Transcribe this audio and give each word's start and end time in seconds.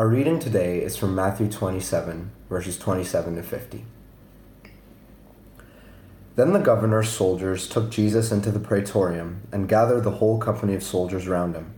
Our 0.00 0.08
reading 0.08 0.38
today 0.38 0.78
is 0.78 0.96
from 0.96 1.14
Matthew 1.14 1.46
27, 1.46 2.30
verses 2.48 2.78
27 2.78 3.36
to 3.36 3.42
50. 3.42 3.84
Then 6.36 6.54
the 6.54 6.58
governor's 6.58 7.10
soldiers 7.10 7.68
took 7.68 7.90
Jesus 7.90 8.32
into 8.32 8.50
the 8.50 8.60
praetorium 8.60 9.42
and 9.52 9.68
gathered 9.68 10.04
the 10.04 10.12
whole 10.12 10.38
company 10.38 10.74
of 10.74 10.82
soldiers 10.82 11.28
round 11.28 11.54
him. 11.54 11.74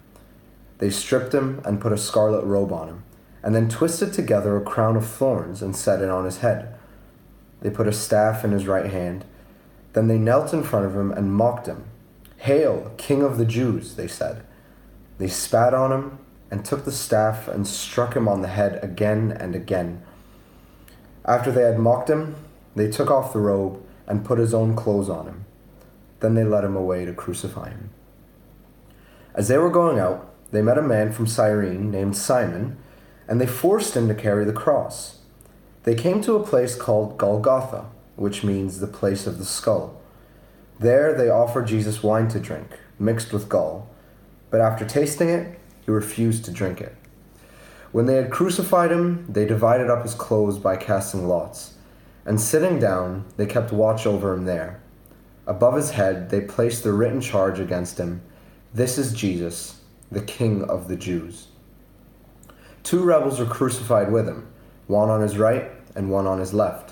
They 0.78 0.88
stripped 0.88 1.34
him 1.34 1.62
and 1.64 1.80
put 1.80 1.90
a 1.90 1.98
scarlet 1.98 2.44
robe 2.44 2.72
on 2.72 2.86
him, 2.86 3.02
and 3.42 3.56
then 3.56 3.68
twisted 3.68 4.12
together 4.12 4.56
a 4.56 4.64
crown 4.64 4.94
of 4.94 5.04
thorns 5.04 5.60
and 5.60 5.74
set 5.74 6.00
it 6.00 6.08
on 6.08 6.24
his 6.24 6.38
head. 6.38 6.78
They 7.60 7.70
put 7.70 7.88
a 7.88 7.92
staff 7.92 8.44
in 8.44 8.52
his 8.52 8.68
right 8.68 8.92
hand. 8.92 9.24
Then 9.94 10.06
they 10.06 10.18
knelt 10.18 10.52
in 10.52 10.62
front 10.62 10.86
of 10.86 10.94
him 10.94 11.10
and 11.10 11.34
mocked 11.34 11.66
him. 11.66 11.86
Hail, 12.36 12.92
King 12.98 13.24
of 13.24 13.36
the 13.36 13.44
Jews, 13.44 13.96
they 13.96 14.06
said. 14.06 14.44
They 15.18 15.26
spat 15.26 15.74
on 15.74 15.90
him 15.90 16.18
and 16.52 16.66
took 16.66 16.84
the 16.84 16.92
staff 16.92 17.48
and 17.48 17.66
struck 17.66 18.14
him 18.14 18.28
on 18.28 18.42
the 18.42 18.48
head 18.48 18.78
again 18.84 19.32
and 19.40 19.56
again. 19.56 20.02
After 21.24 21.50
they 21.50 21.62
had 21.62 21.78
mocked 21.78 22.10
him, 22.10 22.36
they 22.76 22.90
took 22.90 23.10
off 23.10 23.32
the 23.32 23.38
robe 23.38 23.82
and 24.06 24.22
put 24.22 24.38
his 24.38 24.52
own 24.52 24.76
clothes 24.76 25.08
on 25.08 25.26
him. 25.26 25.46
Then 26.20 26.34
they 26.34 26.44
led 26.44 26.62
him 26.62 26.76
away 26.76 27.06
to 27.06 27.14
crucify 27.14 27.70
him. 27.70 27.88
As 29.34 29.48
they 29.48 29.56
were 29.56 29.70
going 29.70 29.98
out, 29.98 30.30
they 30.50 30.60
met 30.60 30.76
a 30.76 30.82
man 30.82 31.10
from 31.10 31.26
Cyrene 31.26 31.90
named 31.90 32.18
Simon, 32.18 32.76
and 33.26 33.40
they 33.40 33.46
forced 33.46 33.96
him 33.96 34.06
to 34.08 34.14
carry 34.14 34.44
the 34.44 34.52
cross. 34.52 35.20
They 35.84 35.94
came 35.94 36.20
to 36.20 36.36
a 36.36 36.46
place 36.46 36.74
called 36.74 37.16
Golgotha, 37.16 37.86
which 38.16 38.44
means 38.44 38.78
the 38.78 38.86
place 38.86 39.26
of 39.26 39.38
the 39.38 39.46
skull. 39.46 40.02
There 40.78 41.14
they 41.14 41.30
offered 41.30 41.66
Jesus 41.66 42.02
wine 42.02 42.28
to 42.28 42.38
drink, 42.38 42.78
mixed 42.98 43.32
with 43.32 43.48
gall, 43.48 43.88
but 44.50 44.60
after 44.60 44.84
tasting 44.84 45.30
it, 45.30 45.58
he 45.84 45.90
refused 45.90 46.44
to 46.44 46.50
drink 46.50 46.80
it. 46.80 46.96
When 47.92 48.06
they 48.06 48.14
had 48.14 48.30
crucified 48.30 48.90
him, 48.90 49.26
they 49.28 49.44
divided 49.44 49.90
up 49.90 50.02
his 50.02 50.14
clothes 50.14 50.58
by 50.58 50.76
casting 50.76 51.28
lots, 51.28 51.74
and 52.24 52.40
sitting 52.40 52.78
down, 52.78 53.26
they 53.36 53.46
kept 53.46 53.72
watch 53.72 54.06
over 54.06 54.32
him 54.32 54.44
there. 54.44 54.80
Above 55.46 55.74
his 55.74 55.90
head, 55.90 56.30
they 56.30 56.40
placed 56.40 56.84
the 56.84 56.92
written 56.92 57.20
charge 57.20 57.58
against 57.58 57.98
him 57.98 58.22
This 58.72 58.96
is 58.96 59.12
Jesus, 59.12 59.80
the 60.10 60.22
King 60.22 60.62
of 60.64 60.88
the 60.88 60.96
Jews. 60.96 61.48
Two 62.82 63.02
rebels 63.02 63.38
were 63.38 63.46
crucified 63.46 64.10
with 64.10 64.26
him, 64.26 64.46
one 64.86 65.10
on 65.10 65.20
his 65.20 65.36
right 65.36 65.70
and 65.94 66.10
one 66.10 66.26
on 66.26 66.38
his 66.38 66.54
left. 66.54 66.91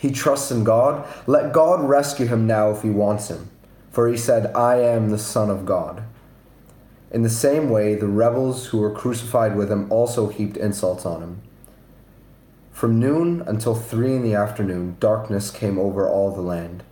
He 0.00 0.10
trusts 0.10 0.50
in 0.50 0.64
God. 0.64 1.06
Let 1.26 1.52
God 1.52 1.86
rescue 1.86 2.26
him 2.26 2.46
now 2.46 2.70
if 2.70 2.80
he 2.80 2.88
wants 2.88 3.28
him. 3.28 3.50
For 3.90 4.08
he 4.08 4.16
said, 4.16 4.54
I 4.56 4.76
am 4.76 5.10
the 5.10 5.18
Son 5.18 5.50
of 5.50 5.66
God. 5.66 6.04
In 7.10 7.22
the 7.22 7.28
same 7.28 7.68
way, 7.68 7.94
the 7.96 8.06
rebels 8.06 8.68
who 8.68 8.78
were 8.78 8.94
crucified 8.94 9.56
with 9.56 9.70
him 9.70 9.92
also 9.92 10.28
heaped 10.28 10.56
insults 10.56 11.04
on 11.04 11.22
him. 11.22 11.42
From 12.72 12.98
noon 12.98 13.42
until 13.46 13.74
three 13.74 14.14
in 14.14 14.22
the 14.22 14.34
afternoon, 14.34 14.96
darkness 15.00 15.50
came 15.50 15.78
over 15.78 16.08
all 16.08 16.34
the 16.34 16.40
land. 16.40 16.82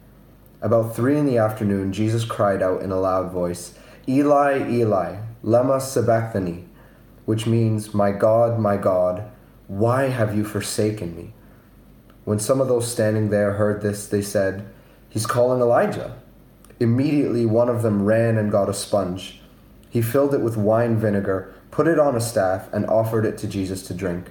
About 0.60 0.94
three 0.94 1.16
in 1.16 1.24
the 1.24 1.38
afternoon, 1.38 1.94
Jesus 1.94 2.26
cried 2.26 2.60
out 2.60 2.82
in 2.82 2.90
a 2.90 3.00
loud 3.00 3.32
voice, 3.32 3.74
Eli, 4.06 4.68
Eli, 4.68 5.16
lema 5.42 5.80
sabachthani, 5.80 6.66
which 7.24 7.46
means, 7.46 7.94
My 7.94 8.10
God, 8.10 8.58
my 8.58 8.76
God, 8.76 9.30
why 9.66 10.08
have 10.08 10.36
you 10.36 10.44
forsaken 10.44 11.16
me? 11.16 11.32
When 12.28 12.38
some 12.38 12.60
of 12.60 12.68
those 12.68 12.86
standing 12.92 13.30
there 13.30 13.54
heard 13.54 13.80
this, 13.80 14.06
they 14.06 14.20
said, 14.20 14.68
He's 15.08 15.24
calling 15.24 15.62
Elijah. 15.62 16.20
Immediately 16.78 17.46
one 17.46 17.70
of 17.70 17.80
them 17.80 18.04
ran 18.04 18.36
and 18.36 18.52
got 18.52 18.68
a 18.68 18.74
sponge. 18.74 19.40
He 19.88 20.02
filled 20.02 20.34
it 20.34 20.42
with 20.42 20.54
wine 20.54 20.98
vinegar, 20.98 21.54
put 21.70 21.88
it 21.88 21.98
on 21.98 22.14
a 22.14 22.20
staff, 22.20 22.70
and 22.70 22.84
offered 22.84 23.24
it 23.24 23.38
to 23.38 23.46
Jesus 23.46 23.80
to 23.84 23.94
drink. 23.94 24.30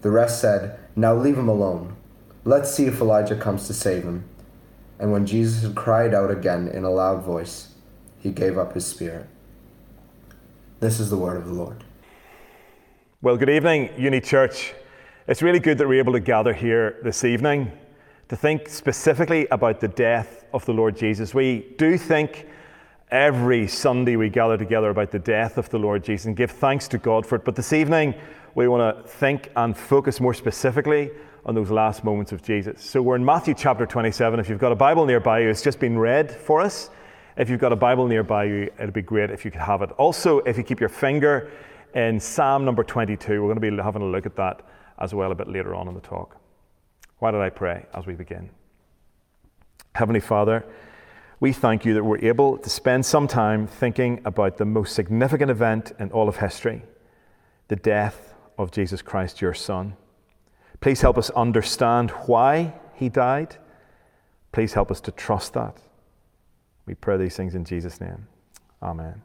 The 0.00 0.10
rest 0.10 0.40
said, 0.40 0.80
Now 0.96 1.14
leave 1.14 1.36
him 1.36 1.50
alone. 1.50 1.96
Let's 2.46 2.72
see 2.72 2.86
if 2.86 2.98
Elijah 2.98 3.36
comes 3.36 3.66
to 3.66 3.74
save 3.74 4.04
him. 4.04 4.24
And 4.98 5.12
when 5.12 5.26
Jesus 5.26 5.62
had 5.62 5.74
cried 5.74 6.14
out 6.14 6.30
again 6.30 6.66
in 6.66 6.84
a 6.84 6.90
loud 6.90 7.24
voice, 7.24 7.74
he 8.18 8.30
gave 8.30 8.56
up 8.56 8.72
his 8.72 8.86
spirit. 8.86 9.26
This 10.80 10.98
is 10.98 11.10
the 11.10 11.18
word 11.18 11.36
of 11.36 11.46
the 11.46 11.52
Lord. 11.52 11.84
Well, 13.20 13.36
good 13.36 13.50
evening, 13.50 13.90
Uni 13.98 14.22
Church. 14.22 14.72
It's 15.28 15.42
really 15.42 15.60
good 15.60 15.76
that 15.76 15.86
we're 15.86 15.98
able 15.98 16.14
to 16.14 16.20
gather 16.20 16.54
here 16.54 16.96
this 17.02 17.22
evening 17.22 17.70
to 18.30 18.34
think 18.34 18.66
specifically 18.70 19.46
about 19.50 19.78
the 19.78 19.88
death 19.88 20.46
of 20.54 20.64
the 20.64 20.72
Lord 20.72 20.96
Jesus. 20.96 21.34
We 21.34 21.74
do 21.76 21.98
think 21.98 22.46
every 23.10 23.68
Sunday 23.68 24.16
we 24.16 24.30
gather 24.30 24.56
together 24.56 24.88
about 24.88 25.10
the 25.10 25.18
death 25.18 25.58
of 25.58 25.68
the 25.68 25.78
Lord 25.78 26.02
Jesus 26.02 26.24
and 26.24 26.34
give 26.34 26.52
thanks 26.52 26.88
to 26.88 26.96
God 26.96 27.26
for 27.26 27.36
it. 27.36 27.44
But 27.44 27.56
this 27.56 27.74
evening, 27.74 28.14
we 28.54 28.68
want 28.68 28.96
to 28.96 29.06
think 29.06 29.52
and 29.54 29.76
focus 29.76 30.18
more 30.18 30.32
specifically 30.32 31.10
on 31.44 31.54
those 31.54 31.70
last 31.70 32.04
moments 32.04 32.32
of 32.32 32.40
Jesus. 32.40 32.82
So 32.82 33.02
we're 33.02 33.16
in 33.16 33.24
Matthew 33.24 33.52
chapter 33.52 33.84
27. 33.84 34.40
If 34.40 34.48
you've 34.48 34.58
got 34.58 34.72
a 34.72 34.76
Bible 34.76 35.04
nearby 35.04 35.40
you, 35.40 35.50
it's 35.50 35.60
just 35.60 35.78
been 35.78 35.98
read 35.98 36.32
for 36.32 36.62
us. 36.62 36.88
If 37.36 37.50
you've 37.50 37.60
got 37.60 37.74
a 37.74 37.76
Bible 37.76 38.06
nearby 38.06 38.44
you, 38.44 38.70
it'd 38.78 38.94
be 38.94 39.02
great 39.02 39.28
if 39.28 39.44
you 39.44 39.50
could 39.50 39.60
have 39.60 39.82
it. 39.82 39.90
Also, 39.98 40.38
if 40.38 40.56
you 40.56 40.62
keep 40.62 40.80
your 40.80 40.88
finger 40.88 41.50
in 41.94 42.18
Psalm 42.18 42.64
number 42.64 42.82
22, 42.82 43.42
we're 43.42 43.54
going 43.54 43.60
to 43.60 43.76
be 43.76 43.82
having 43.82 44.00
a 44.00 44.06
look 44.06 44.24
at 44.24 44.34
that 44.36 44.62
as 44.98 45.14
well 45.14 45.32
a 45.32 45.34
bit 45.34 45.48
later 45.48 45.74
on 45.74 45.88
in 45.88 45.94
the 45.94 46.00
talk. 46.00 46.36
Why 47.18 47.30
did 47.30 47.40
I 47.40 47.50
pray 47.50 47.86
as 47.94 48.06
we 48.06 48.14
begin? 48.14 48.50
Heavenly 49.94 50.20
Father, 50.20 50.64
we 51.40 51.52
thank 51.52 51.84
you 51.84 51.94
that 51.94 52.04
we're 52.04 52.24
able 52.24 52.58
to 52.58 52.70
spend 52.70 53.06
some 53.06 53.28
time 53.28 53.66
thinking 53.66 54.20
about 54.24 54.56
the 54.56 54.64
most 54.64 54.94
significant 54.94 55.50
event 55.50 55.92
in 55.98 56.10
all 56.12 56.28
of 56.28 56.36
history 56.36 56.82
the 57.68 57.76
death 57.76 58.34
of 58.56 58.70
Jesus 58.70 59.02
Christ, 59.02 59.42
your 59.42 59.52
Son. 59.52 59.94
Please 60.80 61.02
help 61.02 61.18
us 61.18 61.28
understand 61.30 62.10
why 62.10 62.72
he 62.94 63.10
died. 63.10 63.56
Please 64.52 64.72
help 64.72 64.90
us 64.90 65.00
to 65.02 65.12
trust 65.12 65.52
that. 65.52 65.76
We 66.86 66.94
pray 66.94 67.18
these 67.18 67.36
things 67.36 67.54
in 67.54 67.64
Jesus' 67.64 68.00
name. 68.00 68.26
Amen. 68.82 69.20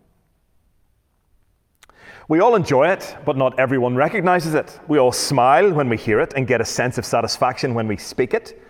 We 2.28 2.40
all 2.40 2.56
enjoy 2.56 2.90
it, 2.90 3.16
but 3.26 3.38
not 3.38 3.60
everyone 3.60 3.96
recognizes 3.96 4.54
it. 4.54 4.80
We 4.88 4.98
all 4.98 5.12
smile 5.12 5.72
when 5.74 5.90
we 5.90 5.98
hear 5.98 6.20
it 6.20 6.34
and 6.36 6.48
get 6.48 6.62
a 6.62 6.66
sense 6.66 6.98
of 6.98 7.06
satisfaction 7.06 7.74
when 7.74 7.88
we 7.88 7.98
speak 7.98 8.34
it. 8.34 8.62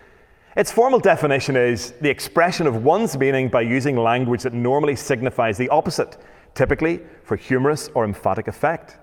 Its 0.56 0.70
formal 0.70 1.00
definition 1.00 1.56
is 1.56 1.92
the 2.00 2.10
expression 2.10 2.66
of 2.66 2.84
one's 2.84 3.16
meaning 3.16 3.48
by 3.48 3.60
using 3.60 3.96
language 3.96 4.42
that 4.42 4.52
normally 4.52 4.94
signifies 4.94 5.58
the 5.58 5.68
opposite, 5.68 6.16
typically 6.54 7.00
for 7.24 7.36
humorous 7.36 7.90
or 7.94 8.04
emphatic 8.04 8.46
effect. 8.46 8.98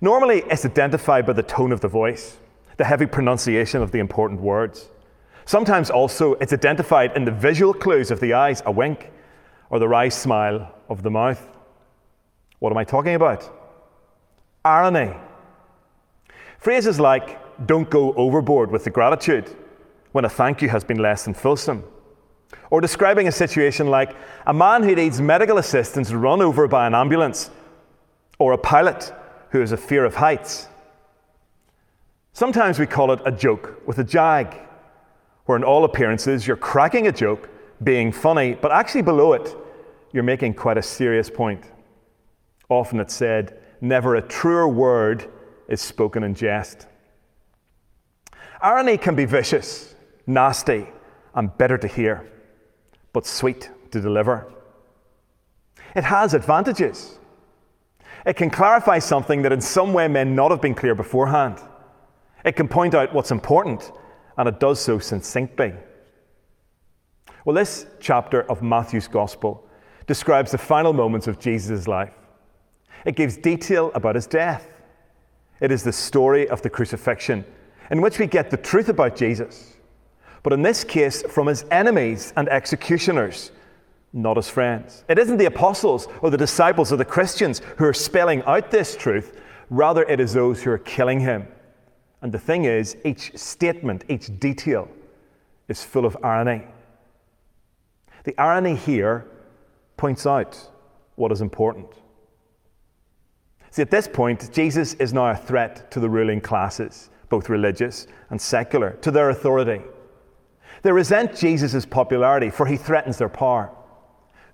Normally, 0.00 0.42
it's 0.50 0.64
identified 0.64 1.26
by 1.26 1.32
the 1.32 1.42
tone 1.42 1.72
of 1.72 1.80
the 1.80 1.88
voice, 1.88 2.38
the 2.76 2.84
heavy 2.84 3.06
pronunciation 3.06 3.82
of 3.82 3.92
the 3.92 3.98
important 3.98 4.40
words. 4.40 4.88
Sometimes 5.46 5.90
also, 5.90 6.34
it's 6.34 6.52
identified 6.52 7.16
in 7.16 7.24
the 7.24 7.30
visual 7.30 7.72
clues 7.72 8.10
of 8.10 8.18
the 8.18 8.34
eyes, 8.34 8.62
a 8.66 8.70
wink, 8.70 9.12
or 9.70 9.78
the 9.78 9.88
wry 9.88 10.08
smile 10.08 10.74
of 10.88 11.02
the 11.02 11.10
mouth. 11.10 11.55
What 12.58 12.70
am 12.72 12.78
I 12.78 12.84
talking 12.84 13.14
about? 13.14 13.48
Irony. 14.64 15.14
Phrases 16.58 16.98
like, 16.98 17.66
don't 17.66 17.88
go 17.88 18.12
overboard 18.14 18.70
with 18.70 18.84
the 18.84 18.90
gratitude 18.90 19.54
when 20.12 20.24
a 20.24 20.28
thank 20.28 20.62
you 20.62 20.68
has 20.68 20.84
been 20.84 20.98
less 20.98 21.24
than 21.24 21.34
fulsome. 21.34 21.84
Or 22.70 22.80
describing 22.80 23.28
a 23.28 23.32
situation 23.32 23.88
like 23.88 24.16
a 24.46 24.54
man 24.54 24.82
who 24.82 24.94
needs 24.94 25.20
medical 25.20 25.58
assistance 25.58 26.12
run 26.12 26.40
over 26.40 26.66
by 26.66 26.86
an 26.86 26.94
ambulance, 26.94 27.50
or 28.38 28.52
a 28.52 28.58
pilot 28.58 29.12
who 29.50 29.60
has 29.60 29.72
a 29.72 29.76
fear 29.76 30.04
of 30.04 30.14
heights. 30.14 30.68
Sometimes 32.32 32.78
we 32.78 32.86
call 32.86 33.12
it 33.12 33.20
a 33.24 33.32
joke 33.32 33.82
with 33.86 33.98
a 33.98 34.04
jag, 34.04 34.54
where 35.46 35.56
in 35.56 35.64
all 35.64 35.84
appearances 35.84 36.46
you're 36.46 36.56
cracking 36.56 37.06
a 37.06 37.12
joke, 37.12 37.48
being 37.82 38.10
funny, 38.10 38.54
but 38.54 38.72
actually 38.72 39.02
below 39.02 39.32
it, 39.32 39.54
you're 40.12 40.22
making 40.22 40.54
quite 40.54 40.78
a 40.78 40.82
serious 40.82 41.30
point. 41.30 41.64
Often 42.68 43.00
it's 43.00 43.14
said, 43.14 43.58
never 43.80 44.16
a 44.16 44.22
truer 44.22 44.68
word 44.68 45.30
is 45.68 45.80
spoken 45.80 46.22
in 46.22 46.34
jest. 46.34 46.86
Irony 48.60 48.96
can 48.96 49.14
be 49.14 49.24
vicious, 49.24 49.94
nasty, 50.26 50.86
and 51.34 51.56
bitter 51.58 51.78
to 51.78 51.86
hear, 51.86 52.30
but 53.12 53.26
sweet 53.26 53.70
to 53.90 54.00
deliver. 54.00 54.52
It 55.94 56.04
has 56.04 56.34
advantages. 56.34 57.18
It 58.24 58.34
can 58.34 58.50
clarify 58.50 58.98
something 58.98 59.42
that 59.42 59.52
in 59.52 59.60
some 59.60 59.92
way 59.92 60.08
may 60.08 60.24
not 60.24 60.50
have 60.50 60.60
been 60.60 60.74
clear 60.74 60.94
beforehand. 60.94 61.58
It 62.44 62.56
can 62.56 62.68
point 62.68 62.94
out 62.94 63.14
what's 63.14 63.30
important, 63.30 63.92
and 64.36 64.48
it 64.48 64.58
does 64.58 64.80
so 64.80 64.98
succinctly. 64.98 65.74
Well, 67.44 67.54
this 67.54 67.86
chapter 68.00 68.42
of 68.50 68.62
Matthew's 68.62 69.06
Gospel 69.06 69.68
describes 70.06 70.50
the 70.50 70.58
final 70.58 70.92
moments 70.92 71.28
of 71.28 71.38
Jesus' 71.38 71.86
life. 71.86 72.12
It 73.04 73.16
gives 73.16 73.36
detail 73.36 73.92
about 73.94 74.14
his 74.14 74.26
death. 74.26 74.68
It 75.60 75.70
is 75.70 75.82
the 75.82 75.92
story 75.92 76.48
of 76.48 76.62
the 76.62 76.70
crucifixion, 76.70 77.44
in 77.90 78.00
which 78.00 78.18
we 78.18 78.26
get 78.26 78.50
the 78.50 78.56
truth 78.56 78.88
about 78.88 79.16
Jesus, 79.16 79.74
but 80.42 80.52
in 80.52 80.62
this 80.62 80.84
case, 80.84 81.22
from 81.22 81.46
his 81.46 81.64
enemies 81.70 82.32
and 82.36 82.48
executioners, 82.48 83.52
not 84.12 84.36
his 84.36 84.48
friends. 84.48 85.04
It 85.08 85.18
isn't 85.18 85.38
the 85.38 85.46
apostles 85.46 86.08
or 86.22 86.30
the 86.30 86.36
disciples 86.36 86.92
or 86.92 86.96
the 86.96 87.04
Christians 87.04 87.60
who 87.78 87.84
are 87.84 87.92
spelling 87.92 88.42
out 88.42 88.70
this 88.70 88.96
truth, 88.96 89.40
rather, 89.70 90.04
it 90.04 90.20
is 90.20 90.32
those 90.32 90.62
who 90.62 90.70
are 90.70 90.78
killing 90.78 91.20
him. 91.20 91.48
And 92.22 92.32
the 92.32 92.38
thing 92.38 92.64
is, 92.64 92.96
each 93.04 93.36
statement, 93.36 94.04
each 94.08 94.38
detail 94.38 94.88
is 95.68 95.82
full 95.82 96.06
of 96.06 96.16
irony. 96.22 96.62
The 98.24 98.38
irony 98.40 98.74
here 98.74 99.26
points 99.96 100.26
out 100.26 100.70
what 101.16 101.32
is 101.32 101.40
important. 101.40 101.88
See, 103.76 103.82
at 103.82 103.90
this 103.90 104.08
point, 104.08 104.50
Jesus 104.54 104.94
is 104.94 105.12
now 105.12 105.28
a 105.28 105.36
threat 105.36 105.90
to 105.90 106.00
the 106.00 106.08
ruling 106.08 106.40
classes, 106.40 107.10
both 107.28 107.50
religious 107.50 108.06
and 108.30 108.40
secular, 108.40 108.92
to 109.02 109.10
their 109.10 109.28
authority. 109.28 109.82
They 110.80 110.92
resent 110.92 111.36
Jesus' 111.36 111.84
popularity, 111.84 112.48
for 112.48 112.64
he 112.64 112.78
threatens 112.78 113.18
their 113.18 113.28
power. 113.28 113.70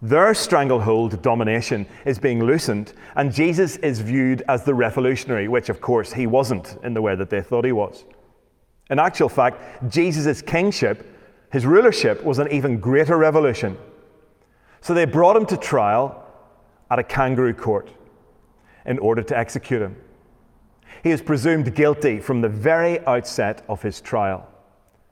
Their 0.02 0.34
stranglehold 0.34 1.22
domination 1.22 1.86
is 2.04 2.18
being 2.18 2.42
loosened, 2.42 2.94
and 3.14 3.32
Jesus 3.32 3.76
is 3.76 4.00
viewed 4.00 4.42
as 4.48 4.64
the 4.64 4.74
revolutionary, 4.74 5.46
which, 5.46 5.68
of 5.68 5.80
course, 5.80 6.12
he 6.12 6.26
wasn't 6.26 6.76
in 6.82 6.92
the 6.92 7.00
way 7.00 7.14
that 7.14 7.30
they 7.30 7.42
thought 7.42 7.64
he 7.64 7.70
was. 7.70 8.04
In 8.90 8.98
actual 8.98 9.28
fact, 9.28 9.88
Jesus' 9.88 10.42
kingship 10.42 11.06
his 11.52 11.64
rulership 11.64 12.24
was 12.24 12.40
an 12.40 12.50
even 12.50 12.80
greater 12.80 13.16
revolution. 13.16 13.78
So 14.80 14.94
they 14.94 15.04
brought 15.04 15.36
him 15.36 15.46
to 15.46 15.56
trial 15.56 16.26
at 16.90 16.98
a 16.98 17.04
kangaroo 17.04 17.54
court 17.54 17.88
in 18.86 18.98
order 18.98 19.22
to 19.22 19.36
execute 19.36 19.82
him. 19.82 19.96
He 21.02 21.10
is 21.10 21.20
presumed 21.20 21.74
guilty 21.74 22.20
from 22.20 22.40
the 22.40 22.48
very 22.48 23.04
outset 23.06 23.64
of 23.68 23.82
his 23.82 24.00
trial. 24.00 24.48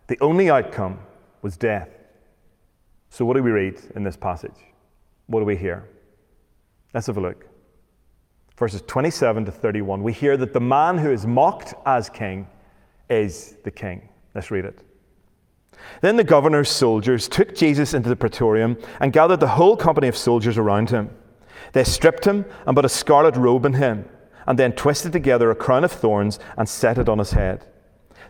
The 0.07 0.19
only 0.21 0.51
outcome 0.51 1.01
was 1.43 1.57
death. 1.57 1.89
So, 3.09 3.25
what 3.25 3.37
do 3.37 3.43
we 3.43 3.51
read 3.51 3.81
in 3.97 4.05
this 4.05 4.17
passage? 4.17 4.55
What 5.27 5.41
do 5.41 5.47
we 5.47 5.57
hear? 5.57 5.89
Let's 6.95 7.07
have 7.07 7.17
a 7.17 7.21
look. 7.21 7.47
Verses 8.57 8.83
27 8.87 9.47
to 9.47 9.53
31. 9.53 10.03
We 10.03 10.13
hear 10.13 10.37
that 10.37 10.53
the 10.53 10.61
man 10.61 10.99
who 10.99 11.11
is 11.11 11.27
mocked 11.27 11.75
as 11.87 12.11
king 12.11 12.47
is 13.09 13.57
the 13.65 13.71
king. 13.71 14.09
Let's 14.35 14.51
read 14.51 14.65
it. 14.65 14.79
Then 16.03 16.17
the 16.17 16.25
governor's 16.25 16.69
soldiers 16.69 17.29
took 17.29 17.55
Jesus 17.55 17.95
into 17.95 18.09
the 18.09 18.17
praetorium 18.17 18.77
and 19.01 19.13
gathered 19.13 19.41
the 19.41 19.49
whole 19.49 19.77
company 19.77 20.09
of 20.09 20.17
soldiers 20.17 20.59
around 20.59 20.91
him. 20.91 21.11
They 21.73 21.85
stripped 21.85 22.27
him 22.27 22.45
and 22.67 22.77
put 22.77 22.85
a 22.85 22.89
scarlet 22.89 23.37
robe 23.37 23.67
on 23.67 23.75
him, 23.75 24.09
and 24.47 24.59
then 24.59 24.73
twisted 24.73 25.13
together 25.13 25.51
a 25.51 25.55
crown 25.55 25.85
of 25.85 25.93
thorns 25.93 26.39
and 26.57 26.69
set 26.69 26.99
it 26.99 27.09
on 27.09 27.19
his 27.19 27.33
head. 27.33 27.67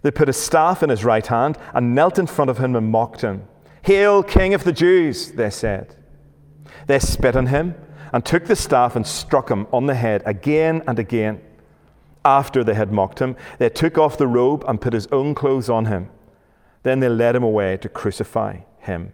They 0.02 0.10
put 0.10 0.28
a 0.28 0.32
staff 0.32 0.82
in 0.82 0.90
his 0.90 1.04
right 1.04 1.26
hand 1.26 1.58
and 1.74 1.94
knelt 1.94 2.18
in 2.18 2.26
front 2.26 2.50
of 2.50 2.58
him 2.58 2.74
and 2.74 2.90
mocked 2.90 3.20
him. 3.20 3.44
Hail, 3.82 4.22
King 4.22 4.54
of 4.54 4.64
the 4.64 4.72
Jews, 4.72 5.32
they 5.32 5.50
said. 5.50 5.94
They 6.86 6.98
spit 6.98 7.36
on 7.36 7.46
him 7.46 7.74
and 8.12 8.24
took 8.24 8.46
the 8.46 8.56
staff 8.56 8.96
and 8.96 9.06
struck 9.06 9.50
him 9.50 9.66
on 9.72 9.86
the 9.86 9.94
head 9.94 10.22
again 10.26 10.82
and 10.86 10.98
again. 10.98 11.40
After 12.24 12.62
they 12.62 12.74
had 12.74 12.92
mocked 12.92 13.20
him, 13.20 13.36
they 13.58 13.70
took 13.70 13.96
off 13.96 14.18
the 14.18 14.26
robe 14.26 14.64
and 14.66 14.80
put 14.80 14.92
his 14.92 15.06
own 15.08 15.34
clothes 15.34 15.70
on 15.70 15.86
him. 15.86 16.10
Then 16.82 17.00
they 17.00 17.08
led 17.08 17.36
him 17.36 17.42
away 17.42 17.76
to 17.78 17.88
crucify 17.88 18.58
him. 18.78 19.12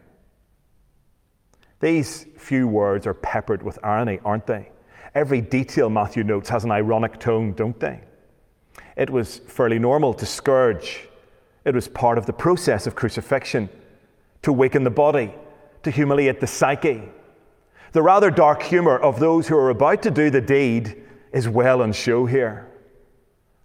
These 1.81 2.27
few 2.37 2.67
words 2.67 3.07
are 3.07 3.15
peppered 3.15 3.63
with 3.63 3.79
irony, 3.83 4.19
aren't 4.25 4.47
they? 4.47 4.71
Every 5.15 5.41
detail 5.41 5.91
Matthew 5.91 6.25
notes 6.25 6.49
has 6.49 6.65
an 6.65 6.71
ironic 6.71 7.19
tone, 7.19 7.53
don't 7.53 7.79
they? 7.79 8.01
It 8.97 9.11
was 9.11 9.39
fairly 9.39 9.79
normal 9.79 10.15
to 10.15 10.27
scourge. 10.27 11.09
It 11.65 11.75
was 11.75 11.89
part 11.89 12.19
of 12.19 12.27
the 12.27 12.33
process 12.33 12.87
of 12.87 12.95
crucifixion, 12.95 13.69
to 14.43 14.53
weaken 14.53 14.85
the 14.85 14.91
body, 14.91 15.35
to 15.83 15.91
humiliate 15.91 16.41
the 16.41 16.47
psyche. 16.47 17.03
The 17.93 18.03
rather 18.03 18.31
dark 18.31 18.63
humor 18.63 18.99
of 18.99 19.21
those 19.21 19.49
who 19.49 19.57
are 19.57 19.71
about 19.71 20.03
to 20.03 20.11
do 20.11 20.31
the 20.31 20.41
deed 20.41 21.03
is 21.33 21.49
well 21.49 21.83
on 21.83 21.93
show 21.93 22.27
here. 22.27 22.69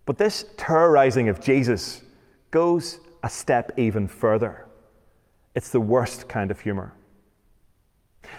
But 0.05 0.17
this 0.17 0.45
terrorizing 0.57 1.29
of 1.29 1.39
Jesus 1.39 2.01
goes 2.49 2.99
a 3.23 3.29
step 3.29 3.71
even 3.77 4.07
further. 4.07 4.65
It's 5.53 5.69
the 5.69 5.79
worst 5.79 6.27
kind 6.27 6.49
of 6.49 6.59
humor. 6.59 6.93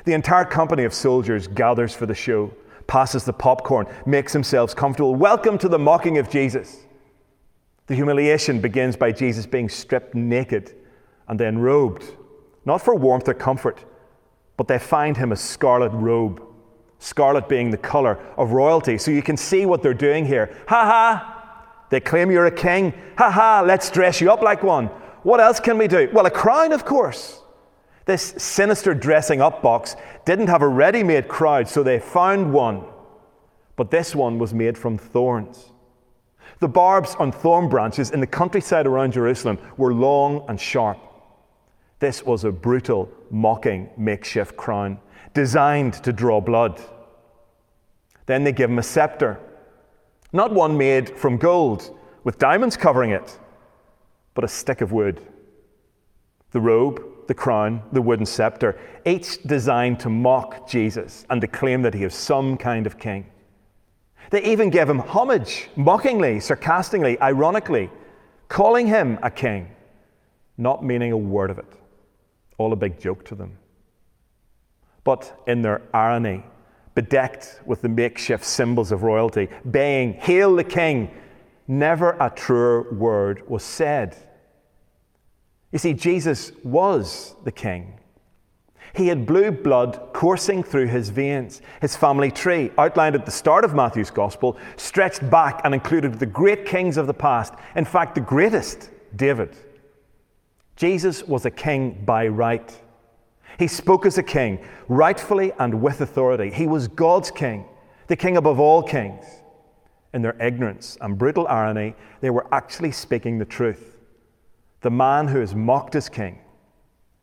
The 0.05 0.15
entire 0.15 0.45
company 0.45 0.85
of 0.85 0.95
soldiers 0.95 1.47
gathers 1.47 1.95
for 1.95 2.07
the 2.07 2.15
show, 2.15 2.53
passes 2.87 3.25
the 3.25 3.33
popcorn, 3.33 3.87
makes 4.07 4.33
themselves 4.33 4.75
comfortable. 4.75 5.15
Welcome 5.15 5.59
to 5.59 5.69
the 5.69 5.79
mocking 5.79 6.19
of 6.19 6.29
Jesus. 6.29 6.79
The 7.87 7.95
humiliation 7.95 8.61
begins 8.61 8.97
by 8.97 9.13
Jesus 9.13 9.47
being 9.47 9.69
stripped 9.69 10.15
naked 10.15 10.75
and 11.29 11.39
then 11.39 11.59
robed, 11.59 12.05
not 12.65 12.83
for 12.83 12.95
warmth 12.95 13.29
or 13.29 13.35
comfort, 13.35 13.85
but 14.57 14.69
they 14.69 14.79
find 14.79 15.17
him 15.17 15.33
a 15.33 15.37
scarlet 15.37 15.91
robe, 15.91 16.43
scarlet 16.99 17.49
being 17.49 17.71
the 17.71 17.77
color 17.77 18.19
of 18.37 18.53
royalty. 18.53 18.99
So 18.99 19.11
you 19.11 19.23
can 19.23 19.37
see 19.37 19.67
what 19.67 19.83
they're 19.83 19.95
doing 19.95 20.25
here. 20.25 20.57
Ha 20.69 20.85
ha! 20.85 21.87
They 21.91 22.01
claim 22.01 22.31
you're 22.31 22.47
a 22.47 22.51
king. 22.51 22.95
Ha 23.19 23.31
ha, 23.31 23.63
let's 23.65 23.91
dress 23.91 24.21
you 24.21 24.33
up 24.33 24.41
like 24.41 24.63
one. 24.63 24.87
What 25.23 25.41
else 25.41 25.61
can 25.61 25.77
we 25.77 25.89
do? 25.89 26.09
Well, 26.13 26.27
a 26.27 26.31
crown, 26.31 26.73
of 26.73 26.85
course. 26.85 27.42
This 28.05 28.35
sinister 28.37 28.95
dressing 28.95 29.41
up 29.41 29.63
box 29.63 29.97
didn't 30.25 30.49
have 30.49 30.63
a 30.63 30.69
ready 30.69 31.03
made 31.03 31.29
crowd, 31.29 31.69
so 31.69 31.83
they 31.83 31.99
found 31.99 32.53
one. 32.53 32.85
But 33.77 33.91
this 33.91 34.15
one 34.15 34.39
was 34.39 34.53
made 34.53 34.77
from 34.77 34.99
thorns. 34.99 35.73
The 36.61 36.69
barbs 36.69 37.15
on 37.17 37.33
thorn 37.33 37.69
branches 37.69 38.11
in 38.11 38.21
the 38.21 38.27
countryside 38.27 38.87
around 38.87 39.13
Jerusalem 39.13 39.59
were 39.77 39.95
long 39.95 40.45
and 40.49 40.61
sharp. 40.61 40.99
This 41.99 42.25
was 42.25 42.45
a 42.45 42.53
brutal, 42.53 43.11
mocking 43.31 43.89
makeshift 43.97 44.57
crown 44.57 44.99
designed 45.35 45.95
to 45.95 46.13
draw 46.13 46.41
blood. 46.41 46.81
Then 48.27 48.45
they 48.45 48.53
give 48.53 48.71
him 48.71 48.79
a 48.79 48.83
scepter 48.83 49.39
not 50.33 50.53
one 50.53 50.79
made 50.79 51.11
from 51.11 51.37
gold 51.37 51.97
with 52.25 52.39
diamonds 52.39 52.77
covering 52.77 53.11
it, 53.11 53.39
but 54.35 54.45
a 54.45 54.49
stick 54.49 54.81
of 54.81 54.93
wood. 54.93 55.21
The 56.53 56.61
robe, 56.61 57.05
the 57.27 57.35
crown, 57.35 57.83
the 57.93 58.03
wooden 58.03 58.27
scepter, 58.27 58.79
each 59.05 59.43
designed 59.43 60.01
to 60.01 60.09
mock 60.09 60.69
Jesus 60.69 61.25
and 61.31 61.41
to 61.41 61.47
claim 61.47 61.83
that 61.83 61.95
he 61.95 62.05
is 62.05 62.15
some 62.15 62.57
kind 62.57 62.87
of 62.87 62.99
king. 62.99 63.27
They 64.31 64.43
even 64.45 64.71
gave 64.71 64.89
him 64.89 64.99
homage, 64.99 65.69
mockingly, 65.77 66.41
sarcastically, 66.41 67.21
ironically, 67.21 67.91
calling 68.49 68.87
him 68.87 69.19
a 69.23 69.31
king, 69.31 69.71
not 70.57 70.85
meaning 70.85 71.13
a 71.13 71.17
word 71.17 71.51
of 71.51 71.59
it. 71.59 71.73
All 72.59 72.73
a 72.73 72.77
big 72.77 73.01
joke 73.01 73.25
to 73.27 73.35
them. 73.35 73.59
But 75.05 75.43
in 75.47 75.63
their 75.63 75.83
irony, 75.93 76.45
bedecked 76.95 77.61
with 77.67 77.83
the 77.83 77.89
makeshift 77.89 78.45
symbols 78.45 78.93
of 78.93 79.03
royalty, 79.03 79.49
baying, 79.71 80.15
Hail 80.15 80.55
the 80.55 80.65
King, 80.65 81.11
never 81.67 82.17
a 82.21 82.31
truer 82.31 82.93
word 82.93 83.49
was 83.49 83.63
said. 83.63 84.17
You 85.73 85.79
see, 85.79 85.95
Jesus 85.95 86.53
was 86.63 87.35
the 87.45 87.53
King. 87.53 87.99
He 88.95 89.09
had 89.09 89.25
blue 89.25 89.51
blood 89.51 90.11
coursing 90.13 90.63
through 90.63 90.89
his 90.89 91.09
veins. 91.09 91.63
His 91.81 91.97
family 91.97 92.31
tree, 92.31 92.71
outlined 92.77 93.15
at 93.15 93.25
the 93.25 93.33
start 93.33 93.65
of 93.65 93.75
Matthew's 93.75 94.11
Gospel, 94.11 94.59
stretched 94.77 95.29
back 95.31 95.63
and 95.65 95.73
included 95.73 96.19
the 96.19 96.27
great 96.27 96.67
kings 96.67 96.99
of 96.99 97.07
the 97.07 97.15
past. 97.15 97.55
In 97.75 97.87
fact, 97.87 98.15
the 98.15 98.21
greatest, 98.21 98.91
David. 99.17 99.57
Jesus 100.77 101.23
was 101.27 101.47
a 101.47 101.51
king 101.51 102.03
by 102.05 102.29
right. 102.29 102.79
He 103.59 103.67
spoke 103.67 104.05
as 104.05 104.19
a 104.19 104.23
king, 104.23 104.59
rightfully 104.89 105.53
and 105.59 105.81
with 105.81 106.03
authority. 106.03 106.51
He 106.51 106.67
was 106.67 106.89
God's 106.89 107.31
king, 107.31 107.65
the 108.09 108.17
king 108.17 108.37
above 108.37 108.61
all 108.61 108.83
kings. 108.83 109.25
In 110.13 110.21
their 110.21 110.37
ignorance 110.43 110.99
and 111.01 111.17
brutal 111.17 111.47
irony, 111.49 111.95
they 112.21 112.29
were 112.29 112.47
actually 112.53 112.93
speaking 112.93 113.39
the 113.39 113.47
truth. 113.47 113.92
The 114.83 114.91
man 114.91 115.29
who 115.29 115.41
is 115.41 115.55
mocked 115.55 115.95
as 115.95 116.09
king 116.09 116.41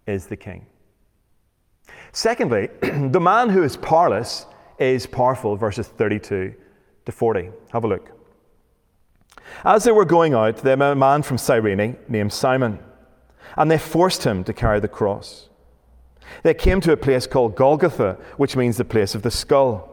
is 0.08 0.28
the 0.28 0.38
king. 0.38 0.66
Secondly, 2.12 2.70
the 2.82 3.20
man 3.20 3.50
who 3.50 3.63
is 3.63 3.78
powerless 3.78 4.46
is 4.80 5.06
powerful, 5.06 5.56
verses 5.56 5.88
32 5.88 6.54
to 7.06 7.12
40. 7.12 7.51
Have 7.72 7.84
a 7.84 7.88
look. 7.88 8.12
As 9.66 9.84
they 9.84 9.92
were 9.92 10.06
going 10.06 10.34
out, 10.34 10.58
they 10.58 10.75
met 10.75 10.94
a 10.94 10.96
man 10.96 11.22
from 11.22 11.38
Cyrene 11.38 11.98
named 12.08 12.32
Simon, 12.32 12.80
and 13.58 13.70
they 13.70 13.78
forced 13.78 14.24
him 14.24 14.44
to 14.46 14.54
carry 14.54 14.80
the 14.80 14.88
cross. 14.88 15.50
They 16.44 16.54
came 16.54 16.80
to 16.82 16.92
a 16.92 16.98
place 16.98 17.28
called 17.28 17.56
Golgotha, 17.56 18.18
which 18.38 18.56
means 18.56 18.78
the 18.78 18.86
place 18.86 19.16
of 19.16 19.24
the 19.24 19.32
skull. 19.32 19.89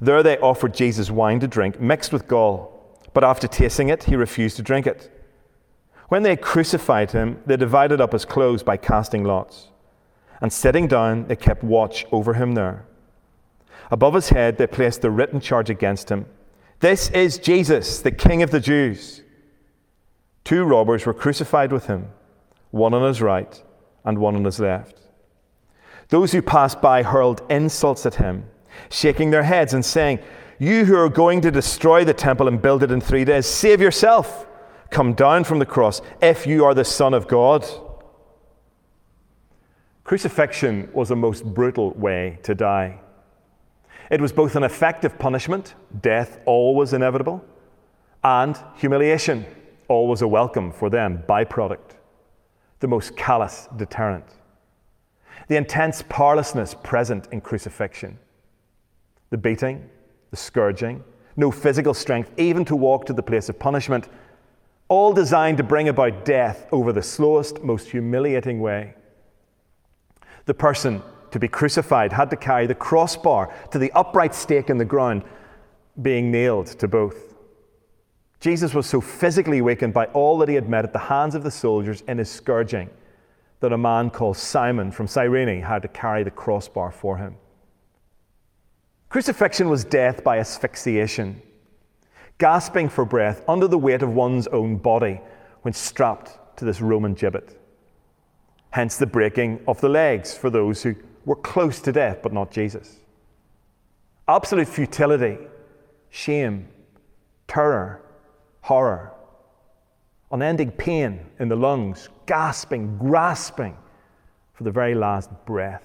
There 0.00 0.22
they 0.22 0.38
offered 0.38 0.74
Jesus 0.74 1.10
wine 1.10 1.40
to 1.40 1.46
drink, 1.46 1.80
mixed 1.80 2.12
with 2.12 2.26
gall. 2.26 2.98
But 3.12 3.24
after 3.24 3.46
tasting 3.46 3.90
it, 3.90 4.04
he 4.04 4.16
refused 4.16 4.56
to 4.56 4.62
drink 4.62 4.86
it. 4.86 5.10
When 6.10 6.24
they 6.24 6.34
crucified 6.34 7.12
him, 7.12 7.40
they 7.46 7.56
divided 7.56 8.00
up 8.00 8.12
his 8.12 8.24
clothes 8.24 8.64
by 8.64 8.76
casting 8.76 9.22
lots. 9.22 9.68
And 10.40 10.52
sitting 10.52 10.88
down, 10.88 11.28
they 11.28 11.36
kept 11.36 11.62
watch 11.62 12.04
over 12.10 12.34
him 12.34 12.54
there. 12.54 12.84
Above 13.92 14.14
his 14.14 14.30
head, 14.30 14.58
they 14.58 14.66
placed 14.66 15.02
the 15.02 15.10
written 15.12 15.38
charge 15.40 15.70
against 15.70 16.08
him 16.08 16.26
This 16.80 17.10
is 17.10 17.38
Jesus, 17.38 18.00
the 18.00 18.10
King 18.10 18.42
of 18.42 18.50
the 18.50 18.58
Jews. 18.58 19.22
Two 20.42 20.64
robbers 20.64 21.06
were 21.06 21.14
crucified 21.14 21.70
with 21.70 21.86
him, 21.86 22.08
one 22.72 22.92
on 22.92 23.06
his 23.06 23.22
right 23.22 23.62
and 24.04 24.18
one 24.18 24.34
on 24.34 24.44
his 24.44 24.58
left. 24.58 24.96
Those 26.08 26.32
who 26.32 26.42
passed 26.42 26.82
by 26.82 27.04
hurled 27.04 27.42
insults 27.48 28.04
at 28.04 28.16
him, 28.16 28.46
shaking 28.88 29.30
their 29.30 29.44
heads 29.44 29.74
and 29.74 29.84
saying, 29.84 30.18
You 30.58 30.86
who 30.86 30.96
are 30.96 31.08
going 31.08 31.40
to 31.42 31.52
destroy 31.52 32.04
the 32.04 32.14
temple 32.14 32.48
and 32.48 32.60
build 32.60 32.82
it 32.82 32.90
in 32.90 33.00
three 33.00 33.24
days, 33.24 33.46
save 33.46 33.80
yourself. 33.80 34.48
Come 34.90 35.14
down 35.14 35.44
from 35.44 35.60
the 35.60 35.66
cross 35.66 36.02
if 36.20 36.46
you 36.46 36.64
are 36.64 36.74
the 36.74 36.84
Son 36.84 37.14
of 37.14 37.28
God. 37.28 37.64
Crucifixion 40.02 40.90
was 40.92 41.12
a 41.12 41.16
most 41.16 41.44
brutal 41.44 41.92
way 41.92 42.40
to 42.42 42.54
die. 42.54 42.98
It 44.10 44.20
was 44.20 44.32
both 44.32 44.56
an 44.56 44.64
effective 44.64 45.16
punishment, 45.18 45.74
death 46.02 46.40
always 46.44 46.92
inevitable, 46.92 47.44
and 48.24 48.58
humiliation, 48.74 49.46
always 49.86 50.22
a 50.22 50.28
welcome 50.28 50.72
for 50.72 50.90
them, 50.90 51.22
byproduct, 51.28 51.96
the 52.80 52.88
most 52.88 53.16
callous 53.16 53.68
deterrent. 53.76 54.26
The 55.46 55.56
intense 55.56 56.02
powerlessness 56.08 56.74
present 56.74 57.28
in 57.30 57.40
crucifixion, 57.40 58.18
the 59.30 59.38
beating, 59.38 59.88
the 60.32 60.36
scourging, 60.36 61.04
no 61.36 61.52
physical 61.52 61.94
strength 61.94 62.32
even 62.36 62.64
to 62.64 62.74
walk 62.74 63.06
to 63.06 63.12
the 63.12 63.22
place 63.22 63.48
of 63.48 63.60
punishment, 63.60 64.08
all 64.90 65.12
designed 65.12 65.56
to 65.56 65.62
bring 65.62 65.88
about 65.88 66.24
death 66.24 66.66
over 66.72 66.92
the 66.92 67.02
slowest, 67.02 67.62
most 67.62 67.88
humiliating 67.90 68.60
way. 68.60 68.92
The 70.46 70.52
person 70.52 71.00
to 71.30 71.38
be 71.38 71.46
crucified 71.46 72.12
had 72.12 72.28
to 72.30 72.36
carry 72.36 72.66
the 72.66 72.74
crossbar 72.74 73.54
to 73.70 73.78
the 73.78 73.92
upright 73.92 74.34
stake 74.34 74.68
in 74.68 74.78
the 74.78 74.84
ground, 74.84 75.22
being 76.02 76.32
nailed 76.32 76.66
to 76.66 76.88
both. 76.88 77.36
Jesus 78.40 78.74
was 78.74 78.86
so 78.86 79.00
physically 79.00 79.60
weakened 79.62 79.94
by 79.94 80.06
all 80.06 80.38
that 80.38 80.48
he 80.48 80.56
had 80.56 80.68
met 80.68 80.84
at 80.84 80.92
the 80.92 80.98
hands 80.98 81.36
of 81.36 81.44
the 81.44 81.52
soldiers 81.52 82.02
in 82.08 82.18
his 82.18 82.28
scourging 82.28 82.90
that 83.60 83.72
a 83.72 83.78
man 83.78 84.10
called 84.10 84.38
Simon 84.38 84.90
from 84.90 85.06
Cyrene 85.06 85.62
had 85.62 85.82
to 85.82 85.88
carry 85.88 86.24
the 86.24 86.32
crossbar 86.32 86.90
for 86.90 87.16
him. 87.16 87.36
Crucifixion 89.08 89.68
was 89.68 89.84
death 89.84 90.24
by 90.24 90.38
asphyxiation 90.38 91.42
gasping 92.40 92.88
for 92.88 93.04
breath 93.04 93.42
under 93.46 93.68
the 93.68 93.78
weight 93.78 94.02
of 94.02 94.12
one's 94.12 94.48
own 94.48 94.76
body 94.76 95.20
when 95.62 95.74
strapped 95.74 96.56
to 96.56 96.64
this 96.64 96.80
Roman 96.80 97.14
gibbet. 97.14 97.56
Hence 98.70 98.96
the 98.96 99.06
breaking 99.06 99.60
of 99.68 99.80
the 99.80 99.88
legs 99.88 100.34
for 100.34 100.48
those 100.48 100.82
who 100.82 100.96
were 101.26 101.36
close 101.36 101.80
to 101.82 101.92
death 101.92 102.20
but 102.22 102.32
not 102.32 102.50
Jesus. 102.50 102.96
Absolute 104.26 104.68
futility, 104.68 105.36
shame, 106.08 106.66
terror, 107.46 108.00
horror, 108.62 109.12
unending 110.32 110.70
pain 110.70 111.20
in 111.40 111.48
the 111.48 111.56
lungs, 111.56 112.08
gasping, 112.24 112.96
grasping 112.96 113.76
for 114.54 114.64
the 114.64 114.70
very 114.70 114.94
last 114.94 115.30
breath. 115.44 115.84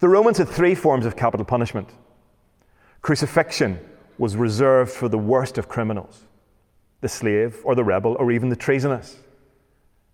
The 0.00 0.08
Romans 0.08 0.36
had 0.36 0.48
three 0.48 0.74
forms 0.74 1.06
of 1.06 1.16
capital 1.16 1.46
punishment 1.46 1.88
crucifixion, 3.00 3.78
was 4.18 4.36
reserved 4.36 4.90
for 4.90 5.08
the 5.08 5.18
worst 5.18 5.58
of 5.58 5.68
criminals 5.68 6.24
the 7.00 7.08
slave 7.08 7.60
or 7.64 7.76
the 7.76 7.84
rebel 7.84 8.16
or 8.18 8.32
even 8.32 8.48
the 8.48 8.56
treasonous. 8.56 9.18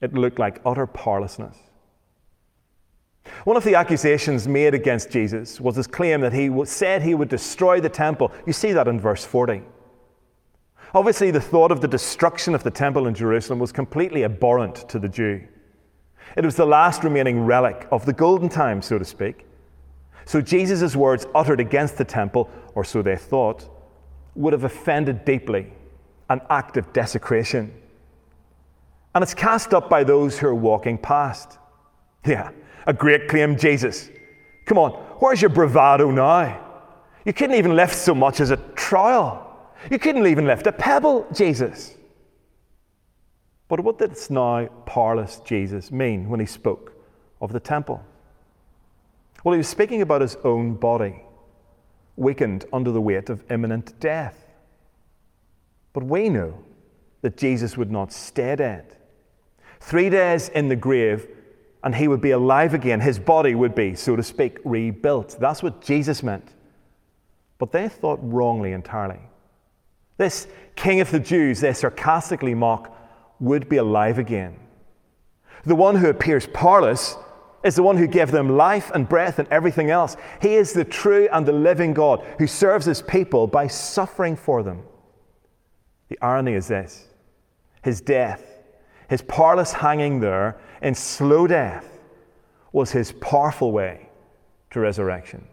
It 0.03 0.13
looked 0.13 0.39
like 0.39 0.61
utter 0.67 0.87
powerlessness. 0.87 1.57
One 3.45 3.57
of 3.57 3.65
the 3.65 3.75
accusations 3.75 4.47
made 4.47 4.75
against 4.75 5.11
Jesus 5.11 5.61
was 5.61 5.77
his 5.77 5.87
claim 5.87 6.21
that 6.21 6.35
he 6.35 6.51
said 6.67 7.03
he 7.03 7.15
would 7.15 7.31
destroy 7.31 7.81
the 7.81 7.89
temple. 7.89 8.33
You 8.47 8.53
see 8.53 8.73
that 8.73 8.87
in 8.87 9.01
verse 9.01 9.25
40. 9.25 9.63
Obviously, 10.95 11.31
the 11.31 11.41
thought 11.41 11.73
of 11.73 11.81
the 11.81 11.89
destruction 11.89 12.55
of 12.55 12.63
the 12.63 12.71
temple 12.71 13.07
in 13.07 13.15
Jerusalem 13.15 13.59
was 13.59 13.73
completely 13.73 14.25
abhorrent 14.25 14.89
to 14.91 14.99
the 14.99 15.09
Jew. 15.09 15.43
It 16.37 16.45
was 16.45 16.57
the 16.57 16.67
last 16.67 17.03
remaining 17.03 17.41
relic 17.41 17.89
of 17.91 18.07
the 18.07 18.13
golden 18.13 18.49
time, 18.49 18.81
so 18.81 18.99
to 18.99 19.05
speak. 19.05 19.47
So 20.25 20.41
Jesus' 20.41 20.95
words 20.95 21.27
uttered 21.35 21.61
against 21.61 21.97
the 21.97 22.05
temple, 22.05 22.49
or 22.75 22.85
so 22.85 23.03
they 23.03 23.17
thought, 23.17 23.69
would 24.35 24.53
have 24.53 24.64
offended 24.64 25.25
deeply 25.25 25.73
an 26.29 26.41
act 26.50 26.76
of 26.76 26.93
desecration. 26.93 27.73
And 29.14 29.23
it's 29.23 29.35
cast 29.35 29.73
up 29.75 29.88
by 29.88 30.05
those 30.05 30.38
who 30.38 30.49
are 30.49 30.55
walking 30.55 30.99
past. 30.99 31.59
Yeah, 32.26 32.50
a 32.87 32.93
great 32.93 33.29
claim, 33.29 33.57
Jesus. 33.57 34.11
Come 34.64 34.79
on, 34.79 34.93
where's 35.21 35.41
your 35.41 35.50
bravado 35.50 36.11
now? 36.11 36.61
You 37.25 37.33
couldn't 37.33 37.57
even 37.57 37.76
lift 37.76 37.95
so 37.95 38.14
much 38.14 38.41
as 38.41 38.50
a 38.50 38.57
trowel. 38.75 39.41
You 39.91 39.99
couldn't 39.99 40.26
even 40.26 40.47
lift 40.47 40.67
a 40.67 40.73
pebble, 40.73 41.26
Jesus. 41.33 41.95
But 43.69 43.81
what 43.81 43.99
did 43.99 44.11
this 44.12 44.31
now 44.31 44.67
powerless 44.87 45.41
Jesus 45.45 45.91
mean 45.91 46.29
when 46.29 46.41
he 46.41 46.47
spoke 46.47 46.93
of 47.41 47.53
the 47.53 47.61
temple? 47.61 48.03
Well, 49.43 49.53
he 49.53 49.59
was 49.59 49.69
speaking 49.69 50.03
about 50.03 50.23
his 50.23 50.37
own 50.45 50.75
body 50.75 51.24
weakened 52.16 52.64
under 52.73 52.90
the 52.90 53.00
weight 53.00 53.30
of 53.30 53.44
imminent 53.50 53.99
death. 54.00 54.47
But 55.92 56.04
we 56.04 56.28
know 56.28 56.59
that 57.23 57.37
Jesus 57.37 57.76
would 57.76 57.90
not 57.90 58.12
stay 58.12 58.56
dead. 58.56 58.97
Three 59.80 60.11
days 60.11 60.49
in 60.49 60.68
the 60.68 60.76
grave, 60.76 61.28
and 61.83 61.94
he 61.94 62.09
would 62.09 62.21
be 62.21 62.30
alive 62.30 62.75
again. 62.75 63.00
His 63.00 63.18
body 63.18 63.54
would 63.54 63.75
be, 63.75 63.94
so 63.94 64.16
to 64.16 64.23
speak, 64.23 64.59
rebuilt. 64.64 65.37
That's 65.38 65.62
what 65.62 65.83
Jesus 65.83 66.23
meant. 66.23 66.49
But 67.59 67.73
they 67.73 67.88
thought 67.88 68.18
wrongly 68.23 68.73
entirely. 68.73 69.21
This 70.16 70.47
king 70.76 71.00
of 71.00 71.11
the 71.11 71.21
Jews, 71.21 71.61
they 71.61 71.73
sarcastically 71.73 72.54
mock, 72.54 72.97
would 73.40 73.68
be 73.68 73.76
alive 73.76 74.18
again. 74.18 74.56
The 75.64 75.75
one 75.75 75.97
who 75.97 76.09
appears 76.09 76.47
powerless 76.47 77.16
is 77.64 77.75
the 77.75 77.83
one 77.83 77.97
who 77.97 78.06
gave 78.06 78.30
them 78.30 78.56
life 78.56 78.90
and 78.94 79.09
breath 79.09 79.38
and 79.38 79.49
everything 79.49 79.90
else. 79.90 80.16
He 80.40 80.54
is 80.54 80.73
the 80.73 80.85
true 80.85 81.28
and 81.33 81.47
the 81.47 81.52
living 81.52 81.94
God 81.94 82.25
who 82.38 82.47
serves 82.47 82.87
his 82.87 83.02
people 83.02 83.47
by 83.47 83.66
suffering 83.66 84.37
for 84.37 84.62
them. 84.62 84.83
The 86.09 86.18
irony 86.21 86.52
is 86.52 86.68
this 86.68 87.09
his 87.83 88.00
death, 88.00 88.44
his 89.09 89.23
powerless 89.23 89.73
hanging 89.73 90.21
there 90.21 90.59
in 90.83 90.94
slow 90.94 91.47
death, 91.47 91.99
was 92.73 92.92
his 92.92 93.12
powerful 93.12 93.73
way 93.73 94.09
to 94.71 94.80
resurrection. 94.80 95.47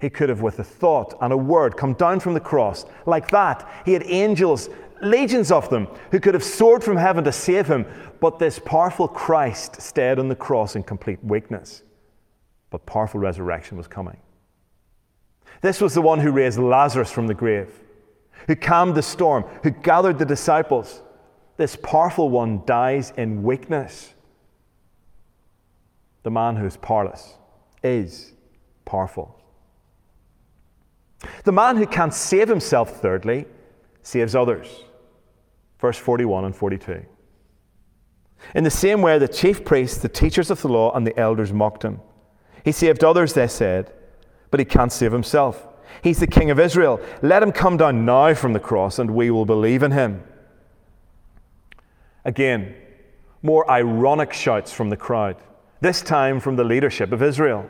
He 0.00 0.10
could 0.10 0.28
have, 0.28 0.42
with 0.42 0.58
a 0.58 0.64
thought 0.64 1.14
and 1.20 1.32
a 1.32 1.36
word, 1.36 1.76
come 1.76 1.94
down 1.94 2.20
from 2.20 2.34
the 2.34 2.40
cross 2.40 2.84
like 3.06 3.30
that. 3.30 3.66
He 3.86 3.92
had 3.92 4.02
angels 4.06 4.68
legions 5.02 5.50
of 5.50 5.68
them 5.70 5.88
who 6.10 6.20
could 6.20 6.34
have 6.34 6.44
soared 6.44 6.82
from 6.82 6.96
heaven 6.96 7.24
to 7.24 7.32
save 7.32 7.66
him, 7.66 7.86
but 8.20 8.38
this 8.38 8.58
powerful 8.58 9.08
Christ 9.08 9.80
stayed 9.80 10.18
on 10.18 10.28
the 10.28 10.36
cross 10.36 10.76
in 10.76 10.82
complete 10.82 11.22
weakness. 11.22 11.82
But 12.70 12.86
powerful 12.86 13.20
resurrection 13.20 13.76
was 13.76 13.86
coming. 13.86 14.18
This 15.60 15.80
was 15.80 15.94
the 15.94 16.02
one 16.02 16.20
who 16.20 16.32
raised 16.32 16.58
Lazarus 16.58 17.10
from 17.10 17.26
the 17.26 17.34
grave, 17.34 17.70
who 18.46 18.56
calmed 18.56 18.94
the 18.94 19.02
storm, 19.02 19.44
who 19.62 19.70
gathered 19.70 20.18
the 20.18 20.24
disciples. 20.24 21.02
This 21.56 21.76
powerful 21.76 22.30
one 22.30 22.62
dies 22.66 23.12
in 23.16 23.42
weakness. 23.42 24.12
The 26.22 26.30
man 26.30 26.56
who 26.56 26.66
is 26.66 26.76
powerless 26.76 27.34
is 27.82 28.32
powerful. 28.84 29.40
The 31.44 31.52
man 31.52 31.76
who 31.76 31.86
can't 31.86 32.12
save 32.12 32.48
himself, 32.48 33.00
thirdly, 33.00 33.46
saves 34.04 34.36
others. 34.36 34.84
Verse 35.80 35.98
41 35.98 36.44
and 36.44 36.54
42. 36.54 37.04
In 38.54 38.62
the 38.62 38.70
same 38.70 39.02
way, 39.02 39.18
the 39.18 39.26
chief 39.26 39.64
priests, 39.64 39.98
the 39.98 40.08
teachers 40.08 40.50
of 40.50 40.62
the 40.62 40.68
law, 40.68 40.92
and 40.94 41.06
the 41.06 41.18
elders 41.18 41.52
mocked 41.52 41.82
him. 41.82 42.00
He 42.64 42.72
saved 42.72 43.02
others, 43.02 43.32
they 43.32 43.48
said, 43.48 43.92
but 44.50 44.60
he 44.60 44.66
can't 44.66 44.92
save 44.92 45.12
himself. 45.12 45.66
He's 46.02 46.20
the 46.20 46.26
king 46.26 46.50
of 46.50 46.60
Israel. 46.60 47.00
Let 47.22 47.42
him 47.42 47.52
come 47.52 47.76
down 47.76 48.04
now 48.04 48.34
from 48.34 48.52
the 48.52 48.60
cross, 48.60 48.98
and 48.98 49.10
we 49.10 49.30
will 49.30 49.46
believe 49.46 49.82
in 49.82 49.90
him. 49.90 50.22
Again, 52.24 52.74
more 53.42 53.70
ironic 53.70 54.32
shouts 54.32 54.72
from 54.72 54.90
the 54.90 54.96
crowd, 54.96 55.36
this 55.80 56.02
time 56.02 56.40
from 56.40 56.56
the 56.56 56.64
leadership 56.64 57.12
of 57.12 57.22
Israel. 57.22 57.68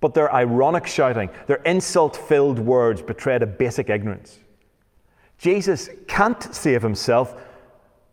But 0.00 0.14
their 0.14 0.32
ironic 0.32 0.86
shouting, 0.86 1.30
their 1.46 1.62
insult 1.64 2.16
filled 2.16 2.58
words 2.58 3.02
betrayed 3.02 3.42
a 3.42 3.46
basic 3.46 3.88
ignorance. 3.88 4.38
Jesus 5.42 5.90
can't 6.06 6.40
save 6.54 6.82
himself 6.82 7.34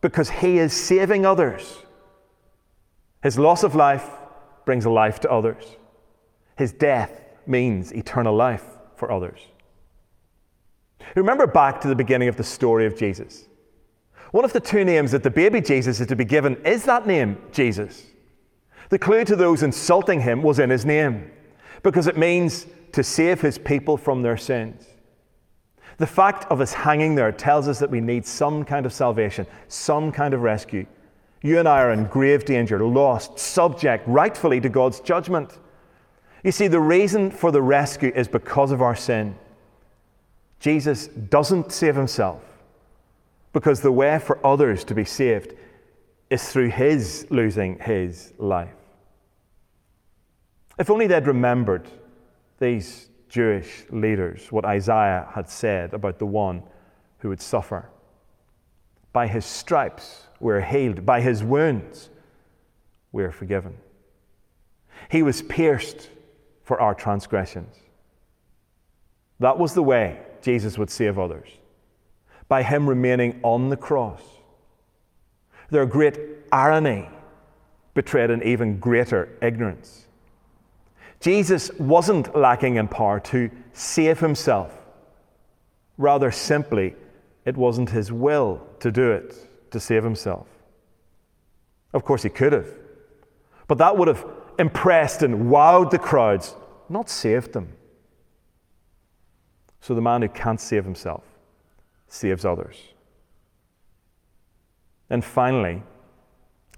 because 0.02 0.32
he 0.32 0.58
is 0.58 0.74
saving 0.74 1.28
others. 1.28 1.78
His 3.22 3.38
loss 3.38 3.62
of 3.62 3.76
life 3.76 4.10
brings 4.66 4.88
life 4.88 5.20
to 5.20 5.32
others. 5.32 5.64
His 6.58 6.72
death 6.72 7.22
means 7.46 7.94
eternal 7.94 8.36
life 8.36 8.66
for 8.96 9.12
others. 9.12 9.42
Remember 11.16 11.46
back 11.46 11.80
to 11.82 11.88
the 11.88 11.96
beginning 11.96 12.30
of 12.30 12.36
the 12.36 12.44
story 12.44 12.88
of 12.88 12.98
Jesus. 12.98 13.46
One 14.32 14.44
of 14.44 14.54
the 14.54 14.60
two 14.60 14.84
names 14.84 15.12
that 15.12 15.22
the 15.22 15.30
baby 15.30 15.62
Jesus 15.62 16.00
is 16.00 16.08
to 16.08 16.16
be 16.16 16.26
given 16.26 16.56
is 16.66 16.84
that 16.86 17.06
name, 17.06 17.38
Jesus. 17.52 18.08
The 18.90 18.98
clue 18.98 19.24
to 19.26 19.36
those 19.36 19.62
insulting 19.62 20.22
him 20.22 20.42
was 20.42 20.58
in 20.58 20.72
his 20.72 20.84
name, 20.84 21.30
because 21.84 22.08
it 22.08 22.18
means 22.18 22.66
to 22.94 23.04
save 23.04 23.40
his 23.40 23.60
people 23.60 23.98
from 23.98 24.24
their 24.24 24.38
sins. 24.38 24.84
The 26.00 26.08
fact 26.08 26.46
of 26.50 26.62
us 26.62 26.74
hanging 26.74 27.16
there 27.16 27.32
tells 27.34 27.68
us 27.68 27.80
that 27.80 27.92
we 27.92 28.00
need 28.00 28.26
some 28.26 28.64
kind 28.64 28.86
of 28.86 28.94
salvation, 28.94 29.46
some 29.68 30.12
kind 30.14 30.34
of 30.34 30.42
rescue. 30.42 30.86
You 31.42 31.60
and 31.60 31.68
I 31.68 31.82
are 31.82 31.92
in 31.92 32.06
grave 32.06 32.46
danger, 32.46 32.84
lost, 32.86 33.38
subject 33.38 34.08
rightfully 34.08 34.62
to 34.62 34.70
God's 34.70 35.02
judgment. 35.02 35.60
You 36.44 36.54
see, 36.54 36.68
the 36.68 36.80
reason 36.80 37.32
for 37.32 37.52
the 37.52 37.62
rescue 37.62 38.14
is 38.16 38.30
because 38.30 38.72
of 38.72 38.82
our 38.82 38.96
sin. 38.96 39.36
Jesus 40.62 41.08
doesn't 41.08 41.72
save 41.74 41.96
himself 41.96 42.42
because 43.52 43.82
the 43.82 43.92
way 43.92 44.20
for 44.20 44.46
others 44.46 44.86
to 44.86 44.96
be 44.96 45.06
saved 45.06 45.54
is 46.30 46.50
through 46.50 46.70
his 46.70 47.28
losing 47.30 47.78
his 47.80 48.34
life. 48.38 48.74
If 50.78 50.90
only 50.90 51.08
they'd 51.08 51.28
remembered, 51.28 51.90
these 52.60 53.09
Jewish 53.30 53.86
leaders, 53.92 54.52
what 54.52 54.66
Isaiah 54.66 55.28
had 55.34 55.50
said 55.50 55.94
about 55.94 56.20
the 56.20 56.26
one 56.26 56.64
who 57.20 57.30
would 57.30 57.42
suffer. 57.42 57.90
By 59.14 59.28
his 59.28 59.46
stripes 59.46 60.28
we're 60.40 60.62
healed, 60.62 61.06
by 61.06 61.22
his 61.22 61.44
wounds 61.44 62.10
we're 63.12 63.32
forgiven. 63.32 63.78
He 65.10 65.24
was 65.24 65.42
pierced 65.42 66.10
for 66.64 66.82
our 66.82 66.94
transgressions. 66.94 67.76
That 69.40 69.58
was 69.58 69.74
the 69.74 69.84
way 69.84 70.20
Jesus 70.42 70.78
would 70.78 70.90
save 70.90 71.18
others, 71.18 71.50
by 72.48 72.64
him 72.64 72.90
remaining 72.90 73.40
on 73.44 73.70
the 73.70 73.78
cross. 73.78 74.22
Their 75.70 75.86
great 75.86 76.20
irony 76.52 77.10
betrayed 77.94 78.32
an 78.32 78.44
even 78.44 78.80
greater 78.80 79.30
ignorance. 79.42 80.08
Jesus 81.20 81.72
wasn't 81.78 82.36
lacking 82.36 82.76
in 82.78 82.88
power 82.88 83.20
to 83.20 83.50
save 83.74 84.20
himself. 84.20 84.74
Rather 85.98 86.32
simply, 86.32 86.96
it 87.46 87.58
wasn't 87.58 87.90
his 87.90 88.12
will 88.12 88.66
to 88.80 88.92
do 88.92 89.12
it, 89.12 89.36
to 89.72 89.80
save 89.80 90.04
himself. 90.04 90.48
Of 91.94 92.06
course, 92.06 92.24
he 92.24 92.30
could 92.30 92.54
have. 92.54 92.70
But 93.68 93.80
that 93.80 93.98
would 93.98 94.08
have 94.08 94.26
impressed 94.58 95.24
and 95.24 95.50
wowed 95.50 95.92
the 95.92 96.00
crowds, 96.00 96.56
not 96.88 97.10
saved 97.10 97.54
them. 97.54 97.70
So 99.82 99.94
the 99.94 100.02
man 100.02 100.22
who 100.22 100.30
can't 100.30 100.60
save 100.60 100.86
himself 100.86 101.24
saves 102.08 102.46
others. 102.46 102.78
And 105.10 105.24
finally, 105.24 105.84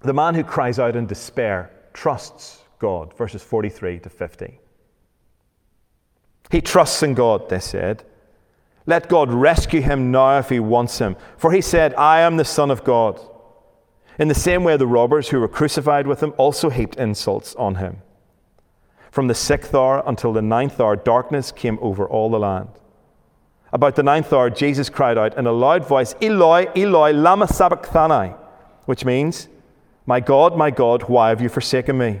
the 0.00 0.14
man 0.14 0.34
who 0.34 0.42
cries 0.42 0.78
out 0.78 0.96
in 0.96 1.06
despair 1.06 1.70
trusts 1.92 2.61
God. 2.82 3.16
Verses 3.16 3.42
43 3.44 4.00
to 4.00 4.10
50. 4.10 4.58
He 6.50 6.60
trusts 6.60 7.00
in 7.02 7.14
God, 7.14 7.48
they 7.48 7.60
said. 7.60 8.02
Let 8.86 9.08
God 9.08 9.32
rescue 9.32 9.80
him 9.80 10.10
now 10.10 10.38
if 10.38 10.48
he 10.48 10.58
wants 10.58 10.98
him. 10.98 11.16
For 11.38 11.52
he 11.52 11.60
said, 11.60 11.94
I 11.94 12.22
am 12.22 12.36
the 12.36 12.44
Son 12.44 12.72
of 12.72 12.82
God. 12.82 13.20
In 14.18 14.26
the 14.26 14.34
same 14.34 14.64
way, 14.64 14.76
the 14.76 14.88
robbers 14.88 15.28
who 15.28 15.38
were 15.38 15.46
crucified 15.46 16.08
with 16.08 16.20
him 16.20 16.34
also 16.36 16.70
heaped 16.70 16.96
insults 16.96 17.54
on 17.54 17.76
him. 17.76 18.02
From 19.12 19.28
the 19.28 19.34
sixth 19.34 19.74
hour 19.74 20.02
until 20.04 20.32
the 20.32 20.42
ninth 20.42 20.80
hour, 20.80 20.96
darkness 20.96 21.52
came 21.52 21.78
over 21.80 22.04
all 22.04 22.30
the 22.30 22.40
land. 22.40 22.70
About 23.72 23.94
the 23.94 24.02
ninth 24.02 24.32
hour, 24.32 24.50
Jesus 24.50 24.90
cried 24.90 25.16
out 25.16 25.38
in 25.38 25.46
a 25.46 25.52
loud 25.52 25.86
voice, 25.86 26.16
Eloi, 26.20 26.66
Eloi, 26.74 27.12
lama 27.12 27.46
sabachthani, 27.46 28.34
which 28.86 29.04
means, 29.04 29.48
My 30.04 30.18
God, 30.18 30.56
my 30.56 30.72
God, 30.72 31.04
why 31.04 31.28
have 31.28 31.40
you 31.40 31.48
forsaken 31.48 31.96
me? 31.96 32.20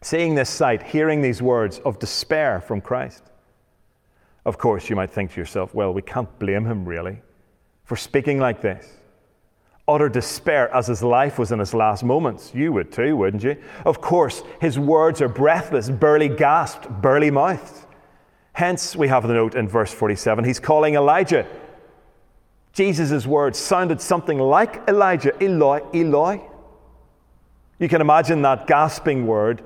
Seeing 0.00 0.34
this 0.34 0.48
sight, 0.48 0.82
hearing 0.82 1.22
these 1.22 1.42
words 1.42 1.80
of 1.80 1.98
despair 1.98 2.60
from 2.60 2.80
Christ. 2.80 3.24
Of 4.44 4.56
course, 4.56 4.88
you 4.88 4.96
might 4.96 5.10
think 5.10 5.32
to 5.32 5.40
yourself, 5.40 5.74
well, 5.74 5.92
we 5.92 6.02
can't 6.02 6.38
blame 6.38 6.64
him 6.64 6.84
really 6.84 7.20
for 7.84 7.96
speaking 7.96 8.38
like 8.38 8.60
this. 8.60 8.86
Utter 9.88 10.10
despair 10.10 10.72
as 10.74 10.86
his 10.86 11.02
life 11.02 11.38
was 11.38 11.50
in 11.50 11.58
his 11.58 11.72
last 11.72 12.04
moments. 12.04 12.52
You 12.54 12.72
would 12.74 12.92
too, 12.92 13.16
wouldn't 13.16 13.42
you? 13.42 13.56
Of 13.86 14.02
course, 14.02 14.42
his 14.60 14.78
words 14.78 15.22
are 15.22 15.28
breathless, 15.28 15.88
burly 15.88 16.28
gasped, 16.28 16.88
burly 17.00 17.30
mouthed. 17.30 17.86
Hence, 18.52 18.94
we 18.94 19.08
have 19.08 19.26
the 19.26 19.32
note 19.32 19.54
in 19.54 19.66
verse 19.66 19.92
47 19.92 20.44
he's 20.44 20.60
calling 20.60 20.94
Elijah. 20.94 21.46
Jesus' 22.74 23.26
words 23.26 23.58
sounded 23.58 24.00
something 24.00 24.38
like 24.38 24.86
Elijah, 24.86 25.32
Eloi, 25.42 25.80
Eloi. 25.94 26.40
You 27.78 27.88
can 27.88 28.00
imagine 28.00 28.42
that 28.42 28.66
gasping 28.66 29.26
word 29.26 29.62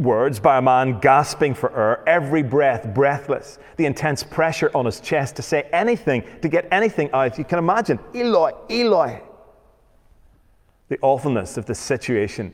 words 0.00 0.40
by 0.40 0.58
a 0.58 0.62
man 0.62 0.98
gasping 1.00 1.54
for 1.54 1.70
air, 1.76 2.08
every 2.08 2.42
breath 2.42 2.92
breathless, 2.94 3.58
the 3.76 3.86
intense 3.86 4.22
pressure 4.22 4.70
on 4.74 4.86
his 4.86 5.00
chest 5.00 5.36
to 5.36 5.42
say 5.42 5.68
anything, 5.72 6.24
to 6.42 6.48
get 6.48 6.66
anything 6.72 7.10
out. 7.12 7.38
You 7.38 7.44
can 7.44 7.58
imagine, 7.58 7.98
Eloi, 8.14 8.52
Eloi. 8.68 9.20
The 10.88 10.98
awfulness 11.02 11.56
of 11.56 11.66
the 11.66 11.74
situation 11.74 12.52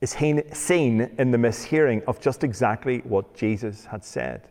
is 0.00 0.10
seen 0.10 1.00
in 1.18 1.30
the 1.30 1.38
mishearing 1.38 2.04
of 2.04 2.20
just 2.20 2.44
exactly 2.44 2.98
what 2.98 3.34
Jesus 3.34 3.86
had 3.86 4.04
said. 4.04 4.48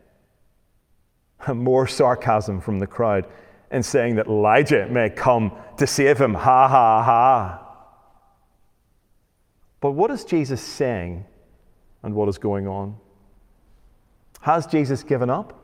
More 1.48 1.88
sarcasm 1.88 2.60
from 2.60 2.80
the 2.80 2.88
crowd 2.88 3.28
in 3.72 3.84
saying 3.84 4.16
that 4.16 4.28
Elijah 4.28 4.88
may 4.88 5.10
come 5.10 5.52
to 5.78 5.86
save 5.86 6.20
him. 6.20 6.34
Ha 6.34 6.68
ha 6.68 7.04
ha. 7.04 7.62
But 9.80 9.92
what 9.92 10.10
is 10.10 10.26
Jesus 10.26 10.62
saying 10.62 11.26
and 12.06 12.14
what 12.14 12.30
is 12.30 12.38
going 12.38 12.68
on. 12.68 12.96
Has 14.42 14.68
Jesus 14.68 15.04
given 15.04 15.30
up? 15.30 15.60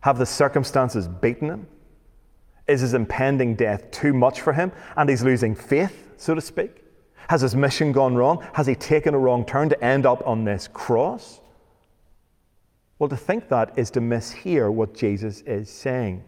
Have 0.00 0.18
the 0.18 0.26
circumstances 0.26 1.08
beaten 1.08 1.48
him? 1.48 1.66
Is 2.66 2.80
his 2.80 2.92
impending 2.92 3.54
death 3.54 3.90
too 3.90 4.12
much 4.12 4.40
for 4.40 4.52
him 4.52 4.72
and 4.96 5.08
he's 5.08 5.22
losing 5.22 5.54
faith, 5.54 6.10
so 6.16 6.34
to 6.34 6.40
speak? 6.40 6.82
Has 7.28 7.40
his 7.40 7.54
mission 7.54 7.92
gone 7.92 8.16
wrong? 8.16 8.44
Has 8.52 8.66
he 8.66 8.74
taken 8.74 9.14
a 9.14 9.18
wrong 9.18 9.46
turn 9.46 9.68
to 9.68 9.82
end 9.82 10.04
up 10.04 10.26
on 10.26 10.44
this 10.44 10.68
cross? 10.68 11.40
Well, 12.98 13.08
to 13.08 13.16
think 13.16 13.48
that 13.48 13.78
is 13.78 13.90
to 13.92 14.00
mishear 14.00 14.72
what 14.72 14.94
Jesus 14.94 15.40
is 15.42 15.70
saying. 15.70 16.24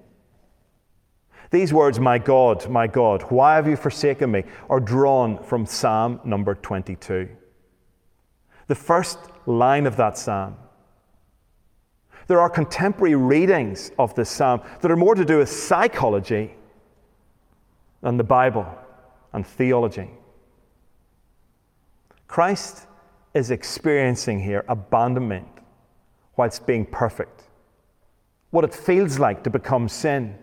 These 1.50 1.72
words, 1.72 1.98
my 1.98 2.18
God, 2.18 2.68
my 2.68 2.86
God, 2.86 3.22
why 3.24 3.56
have 3.56 3.66
you 3.66 3.76
forsaken 3.76 4.30
me, 4.30 4.44
are 4.70 4.80
drawn 4.80 5.42
from 5.42 5.66
Psalm 5.66 6.20
number 6.24 6.54
22 6.54 7.28
the 8.66 8.74
first 8.74 9.18
line 9.46 9.86
of 9.86 9.96
that 9.96 10.18
psalm. 10.18 10.56
There 12.26 12.40
are 12.40 12.50
contemporary 12.50 13.14
readings 13.14 13.92
of 13.98 14.14
this 14.14 14.28
psalm 14.28 14.60
that 14.80 14.90
are 14.90 14.96
more 14.96 15.14
to 15.14 15.24
do 15.24 15.38
with 15.38 15.48
psychology 15.48 16.54
than 18.02 18.16
the 18.16 18.24
Bible 18.24 18.66
and 19.32 19.46
theology. 19.46 20.10
Christ 22.26 22.86
is 23.34 23.50
experiencing 23.50 24.40
here 24.40 24.64
abandonment 24.68 25.46
whilst 26.36 26.66
being 26.66 26.84
perfect. 26.84 27.44
What 28.50 28.64
it 28.64 28.74
feels 28.74 29.18
like 29.18 29.44
to 29.44 29.50
become 29.50 29.88
sin. 29.88 30.36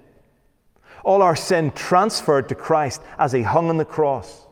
All 1.03 1.21
our 1.21 1.35
sin 1.35 1.71
transferred 1.71 2.47
to 2.49 2.55
Christ 2.55 3.01
as 3.17 3.31
he 3.31 3.41
hung 3.41 3.69
on 3.69 3.77
the 3.77 3.85
cross. 3.85 4.42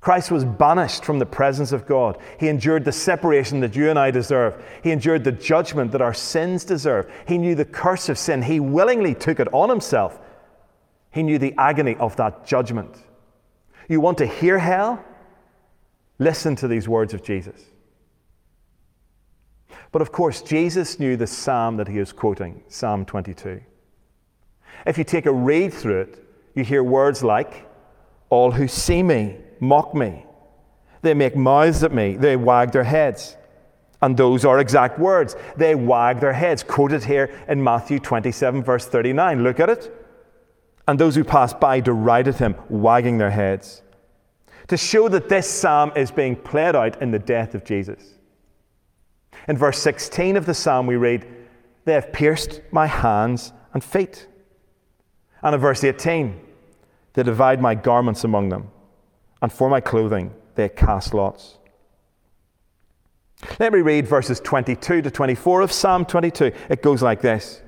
Christ 0.00 0.30
was 0.30 0.46
banished 0.46 1.04
from 1.04 1.18
the 1.18 1.26
presence 1.26 1.72
of 1.72 1.86
God. 1.86 2.16
He 2.38 2.48
endured 2.48 2.86
the 2.86 2.92
separation 2.92 3.60
that 3.60 3.76
you 3.76 3.90
and 3.90 3.98
I 3.98 4.10
deserve. 4.10 4.62
He 4.82 4.92
endured 4.92 5.24
the 5.24 5.32
judgment 5.32 5.92
that 5.92 6.00
our 6.00 6.14
sins 6.14 6.64
deserve. 6.64 7.10
He 7.28 7.36
knew 7.36 7.54
the 7.54 7.66
curse 7.66 8.08
of 8.08 8.16
sin. 8.16 8.42
He 8.42 8.60
willingly 8.60 9.14
took 9.14 9.40
it 9.40 9.48
on 9.52 9.68
himself. 9.68 10.18
He 11.10 11.22
knew 11.22 11.38
the 11.38 11.54
agony 11.58 11.96
of 11.96 12.16
that 12.16 12.46
judgment. 12.46 12.96
You 13.88 14.00
want 14.00 14.18
to 14.18 14.26
hear 14.26 14.58
hell? 14.58 15.04
Listen 16.18 16.56
to 16.56 16.68
these 16.68 16.88
words 16.88 17.12
of 17.12 17.22
Jesus. 17.22 17.60
But 19.92 20.00
of 20.00 20.12
course, 20.12 20.40
Jesus 20.40 20.98
knew 20.98 21.16
the 21.16 21.26
psalm 21.26 21.76
that 21.76 21.88
he 21.88 21.98
is 21.98 22.12
quoting, 22.12 22.62
Psalm 22.68 23.04
22. 23.04 23.60
If 24.86 24.96
you 24.96 25.04
take 25.04 25.26
a 25.26 25.32
read 25.32 25.74
through 25.74 26.02
it, 26.02 26.24
you 26.54 26.64
hear 26.64 26.82
words 26.82 27.22
like, 27.22 27.68
All 28.30 28.52
who 28.52 28.66
see 28.66 29.02
me 29.02 29.38
mock 29.60 29.94
me. 29.94 30.24
They 31.02 31.14
make 31.14 31.36
mouths 31.36 31.82
at 31.82 31.92
me, 31.92 32.16
they 32.16 32.36
wag 32.36 32.72
their 32.72 32.84
heads. 32.84 33.36
And 34.02 34.16
those 34.16 34.46
are 34.46 34.58
exact 34.58 34.98
words. 34.98 35.36
They 35.56 35.74
wag 35.74 36.20
their 36.20 36.32
heads, 36.32 36.62
quoted 36.62 37.04
here 37.04 37.38
in 37.48 37.62
Matthew 37.62 37.98
27, 37.98 38.62
verse 38.62 38.86
39. 38.86 39.42
Look 39.42 39.60
at 39.60 39.68
it. 39.68 39.94
And 40.88 40.98
those 40.98 41.14
who 41.14 41.22
passed 41.22 41.60
by 41.60 41.80
derided 41.80 42.36
him, 42.36 42.56
wagging 42.70 43.18
their 43.18 43.30
heads, 43.30 43.82
to 44.68 44.76
show 44.76 45.08
that 45.08 45.28
this 45.28 45.48
psalm 45.48 45.92
is 45.96 46.10
being 46.10 46.34
played 46.34 46.74
out 46.74 47.02
in 47.02 47.10
the 47.10 47.18
death 47.18 47.54
of 47.54 47.64
Jesus. 47.64 48.14
In 49.48 49.56
verse 49.56 49.78
16 49.78 50.36
of 50.36 50.46
the 50.46 50.54
psalm, 50.54 50.86
we 50.86 50.96
read, 50.96 51.26
They 51.84 51.92
have 51.92 52.12
pierced 52.12 52.60
my 52.70 52.86
hands 52.86 53.52
and 53.74 53.82
feet. 53.82 54.26
And 55.42 55.54
in 55.54 55.60
verse 55.60 55.84
18, 55.84 56.40
they 57.14 57.22
divide 57.22 57.60
my 57.60 57.74
garments 57.74 58.24
among 58.24 58.48
them, 58.48 58.70
and 59.42 59.52
for 59.52 59.68
my 59.68 59.80
clothing 59.80 60.34
they 60.54 60.68
cast 60.68 61.14
lots. 61.14 61.58
Let 63.58 63.72
me 63.72 63.80
read 63.80 64.06
verses 64.06 64.40
22 64.40 65.02
to 65.02 65.10
24 65.10 65.62
of 65.62 65.72
Psalm 65.72 66.04
22. 66.04 66.52
It 66.68 66.82
goes 66.82 67.02
like 67.02 67.20
this 67.20 67.62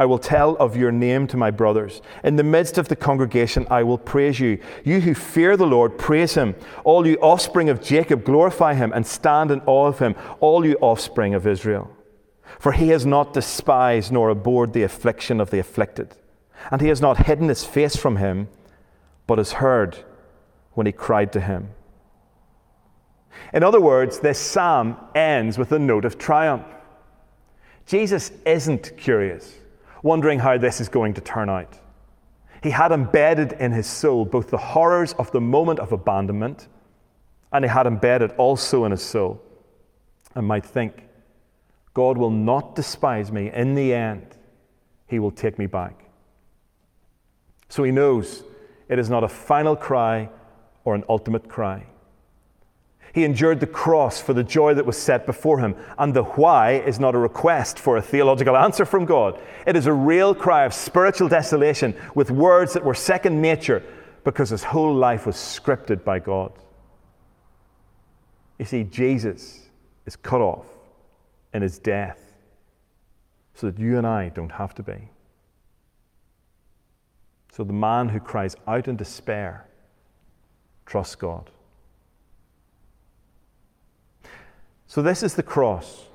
I 0.00 0.06
will 0.06 0.18
tell 0.18 0.56
of 0.56 0.76
your 0.76 0.92
name 0.92 1.26
to 1.26 1.36
my 1.36 1.50
brothers. 1.50 2.00
In 2.24 2.36
the 2.36 2.42
midst 2.42 2.78
of 2.78 2.88
the 2.88 2.96
congregation, 2.96 3.66
I 3.70 3.82
will 3.82 3.98
praise 3.98 4.40
you. 4.40 4.58
You 4.84 5.00
who 5.00 5.14
fear 5.14 5.56
the 5.56 5.66
Lord, 5.66 5.98
praise 5.98 6.34
him. 6.34 6.54
All 6.84 7.06
you 7.06 7.16
offspring 7.16 7.68
of 7.68 7.82
Jacob, 7.82 8.24
glorify 8.24 8.74
him 8.74 8.92
and 8.94 9.06
stand 9.06 9.50
in 9.50 9.60
awe 9.66 9.88
of 9.88 9.98
him, 9.98 10.14
all 10.40 10.64
you 10.64 10.76
offspring 10.80 11.34
of 11.34 11.46
Israel. 11.46 11.90
For 12.58 12.72
he 12.72 12.88
has 12.88 13.04
not 13.04 13.34
despised 13.34 14.12
nor 14.12 14.30
abhorred 14.30 14.72
the 14.72 14.84
affliction 14.84 15.40
of 15.40 15.50
the 15.50 15.58
afflicted, 15.58 16.16
and 16.70 16.80
he 16.80 16.88
has 16.88 17.00
not 17.00 17.26
hidden 17.26 17.48
his 17.48 17.64
face 17.64 17.96
from 17.96 18.16
him, 18.16 18.48
but 19.26 19.38
has 19.38 19.52
heard 19.52 19.98
when 20.80 20.86
he 20.86 20.92
cried 20.92 21.30
to 21.30 21.40
him. 21.42 21.68
In 23.52 23.62
other 23.62 23.82
words, 23.82 24.18
this 24.18 24.38
psalm 24.38 24.96
ends 25.14 25.58
with 25.58 25.72
a 25.72 25.78
note 25.78 26.06
of 26.06 26.16
triumph. 26.16 26.64
Jesus 27.84 28.32
isn't 28.46 28.96
curious, 28.96 29.58
wondering 30.02 30.38
how 30.38 30.56
this 30.56 30.80
is 30.80 30.88
going 30.88 31.12
to 31.12 31.20
turn 31.20 31.50
out. 31.50 31.78
He 32.62 32.70
had 32.70 32.92
embedded 32.92 33.52
in 33.52 33.72
his 33.72 33.86
soul 33.86 34.24
both 34.24 34.48
the 34.48 34.56
horrors 34.56 35.12
of 35.18 35.30
the 35.32 35.40
moment 35.42 35.80
of 35.80 35.92
abandonment, 35.92 36.66
and 37.52 37.62
he 37.62 37.68
had 37.68 37.86
embedded 37.86 38.32
also 38.38 38.86
in 38.86 38.92
his 38.92 39.02
soul, 39.02 39.42
and 40.34 40.46
might 40.46 40.64
think, 40.64 41.06
God 41.92 42.16
will 42.16 42.30
not 42.30 42.74
despise 42.74 43.30
me. 43.30 43.50
In 43.52 43.74
the 43.74 43.92
end, 43.92 44.34
he 45.06 45.18
will 45.18 45.30
take 45.30 45.58
me 45.58 45.66
back. 45.66 46.06
So 47.68 47.82
he 47.82 47.92
knows 47.92 48.44
it 48.88 48.98
is 48.98 49.10
not 49.10 49.22
a 49.22 49.28
final 49.28 49.76
cry 49.76 50.30
or 50.84 50.94
an 50.94 51.04
ultimate 51.08 51.48
cry. 51.48 51.86
He 53.12 53.24
endured 53.24 53.58
the 53.58 53.66
cross 53.66 54.20
for 54.20 54.32
the 54.32 54.44
joy 54.44 54.74
that 54.74 54.86
was 54.86 54.96
set 54.96 55.26
before 55.26 55.58
him. 55.58 55.74
And 55.98 56.14
the 56.14 56.22
why 56.22 56.74
is 56.74 57.00
not 57.00 57.14
a 57.14 57.18
request 57.18 57.78
for 57.78 57.96
a 57.96 58.02
theological 58.02 58.56
answer 58.56 58.84
from 58.84 59.04
God. 59.04 59.40
It 59.66 59.76
is 59.76 59.86
a 59.86 59.92
real 59.92 60.34
cry 60.34 60.64
of 60.64 60.72
spiritual 60.72 61.28
desolation 61.28 61.94
with 62.14 62.30
words 62.30 62.72
that 62.74 62.84
were 62.84 62.94
second 62.94 63.40
nature 63.40 63.82
because 64.22 64.50
his 64.50 64.62
whole 64.62 64.94
life 64.94 65.26
was 65.26 65.36
scripted 65.36 66.04
by 66.04 66.20
God. 66.20 66.52
You 68.58 68.64
see, 68.64 68.84
Jesus 68.84 69.68
is 70.06 70.14
cut 70.14 70.40
off 70.40 70.66
in 71.52 71.62
his 71.62 71.78
death 71.78 72.20
so 73.54 73.70
that 73.70 73.78
you 73.78 73.98
and 73.98 74.06
I 74.06 74.28
don't 74.28 74.52
have 74.52 74.74
to 74.76 74.82
be. 74.82 75.10
So 77.52 77.64
the 77.64 77.72
man 77.72 78.10
who 78.10 78.20
cries 78.20 78.54
out 78.68 78.86
in 78.86 78.96
despair 78.96 79.66
trusts 80.90 81.14
God. 81.14 81.48
So, 84.88 85.02
this 85.02 85.22
is 85.22 85.34
the 85.34 85.42
cross 85.42 86.06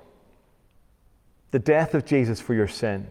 the 1.52 1.60
death 1.60 1.94
of 1.94 2.04
Jesus 2.04 2.42
for 2.42 2.54
your 2.54 2.68
sin, 2.68 3.08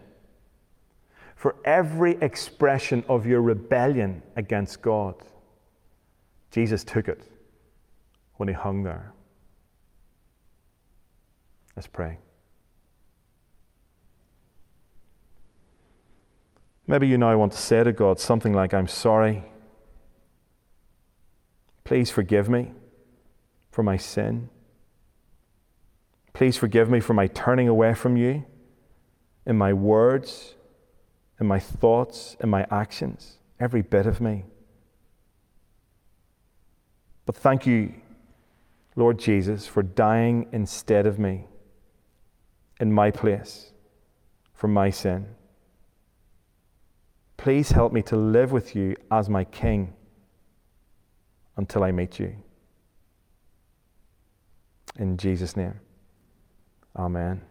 for 1.35 1.55
every 1.65 2.11
expression 2.21 3.03
of 3.09 3.25
your 3.25 3.41
rebellion 3.41 4.21
against 4.35 4.83
God. 4.83 5.15
Jesus 6.51 6.83
took 6.83 7.07
it 7.07 7.23
when 8.35 8.47
he 8.47 8.53
hung 8.53 8.83
there. 8.83 9.13
Let's 11.75 11.87
pray. 11.87 12.19
Maybe 16.85 17.07
you 17.07 17.17
now 17.17 17.35
want 17.35 17.53
to 17.53 17.57
say 17.57 17.83
to 17.83 17.91
God 17.91 18.19
something 18.19 18.53
like, 18.53 18.75
I'm 18.75 18.87
sorry. 18.87 19.43
Please 21.85 22.11
forgive 22.11 22.49
me 22.49 22.71
for 23.71 23.83
my 23.83 23.95
sin. 23.95 24.49
Please 26.33 26.57
forgive 26.57 26.89
me 26.89 26.99
for 26.99 27.13
my 27.13 27.27
turning 27.27 27.69
away 27.69 27.93
from 27.93 28.17
you 28.17 28.43
in 29.45 29.55
my 29.55 29.71
words, 29.71 30.55
in 31.39 31.47
my 31.47 31.59
thoughts, 31.59 32.35
in 32.41 32.49
my 32.49 32.65
actions, 32.71 33.37
every 33.59 33.81
bit 33.81 34.07
of 34.07 34.19
me. 34.19 34.45
But 37.25 37.35
thank 37.35 37.65
you, 37.65 37.93
Lord 38.95 39.19
Jesus, 39.19 39.67
for 39.67 39.83
dying 39.83 40.47
instead 40.51 41.05
of 41.05 41.19
me 41.19 41.45
in 42.79 42.91
my 42.91 43.11
place 43.11 43.71
for 44.53 44.67
my 44.67 44.89
sin. 44.89 45.27
Please 47.37 47.71
help 47.71 47.93
me 47.93 48.01
to 48.01 48.15
live 48.15 48.51
with 48.51 48.75
you 48.75 48.95
as 49.11 49.29
my 49.29 49.43
King 49.43 49.93
until 51.57 51.83
I 51.83 51.91
meet 51.91 52.19
you. 52.19 52.35
In 54.97 55.17
Jesus' 55.17 55.57
name. 55.57 55.79
Amen. 56.95 57.41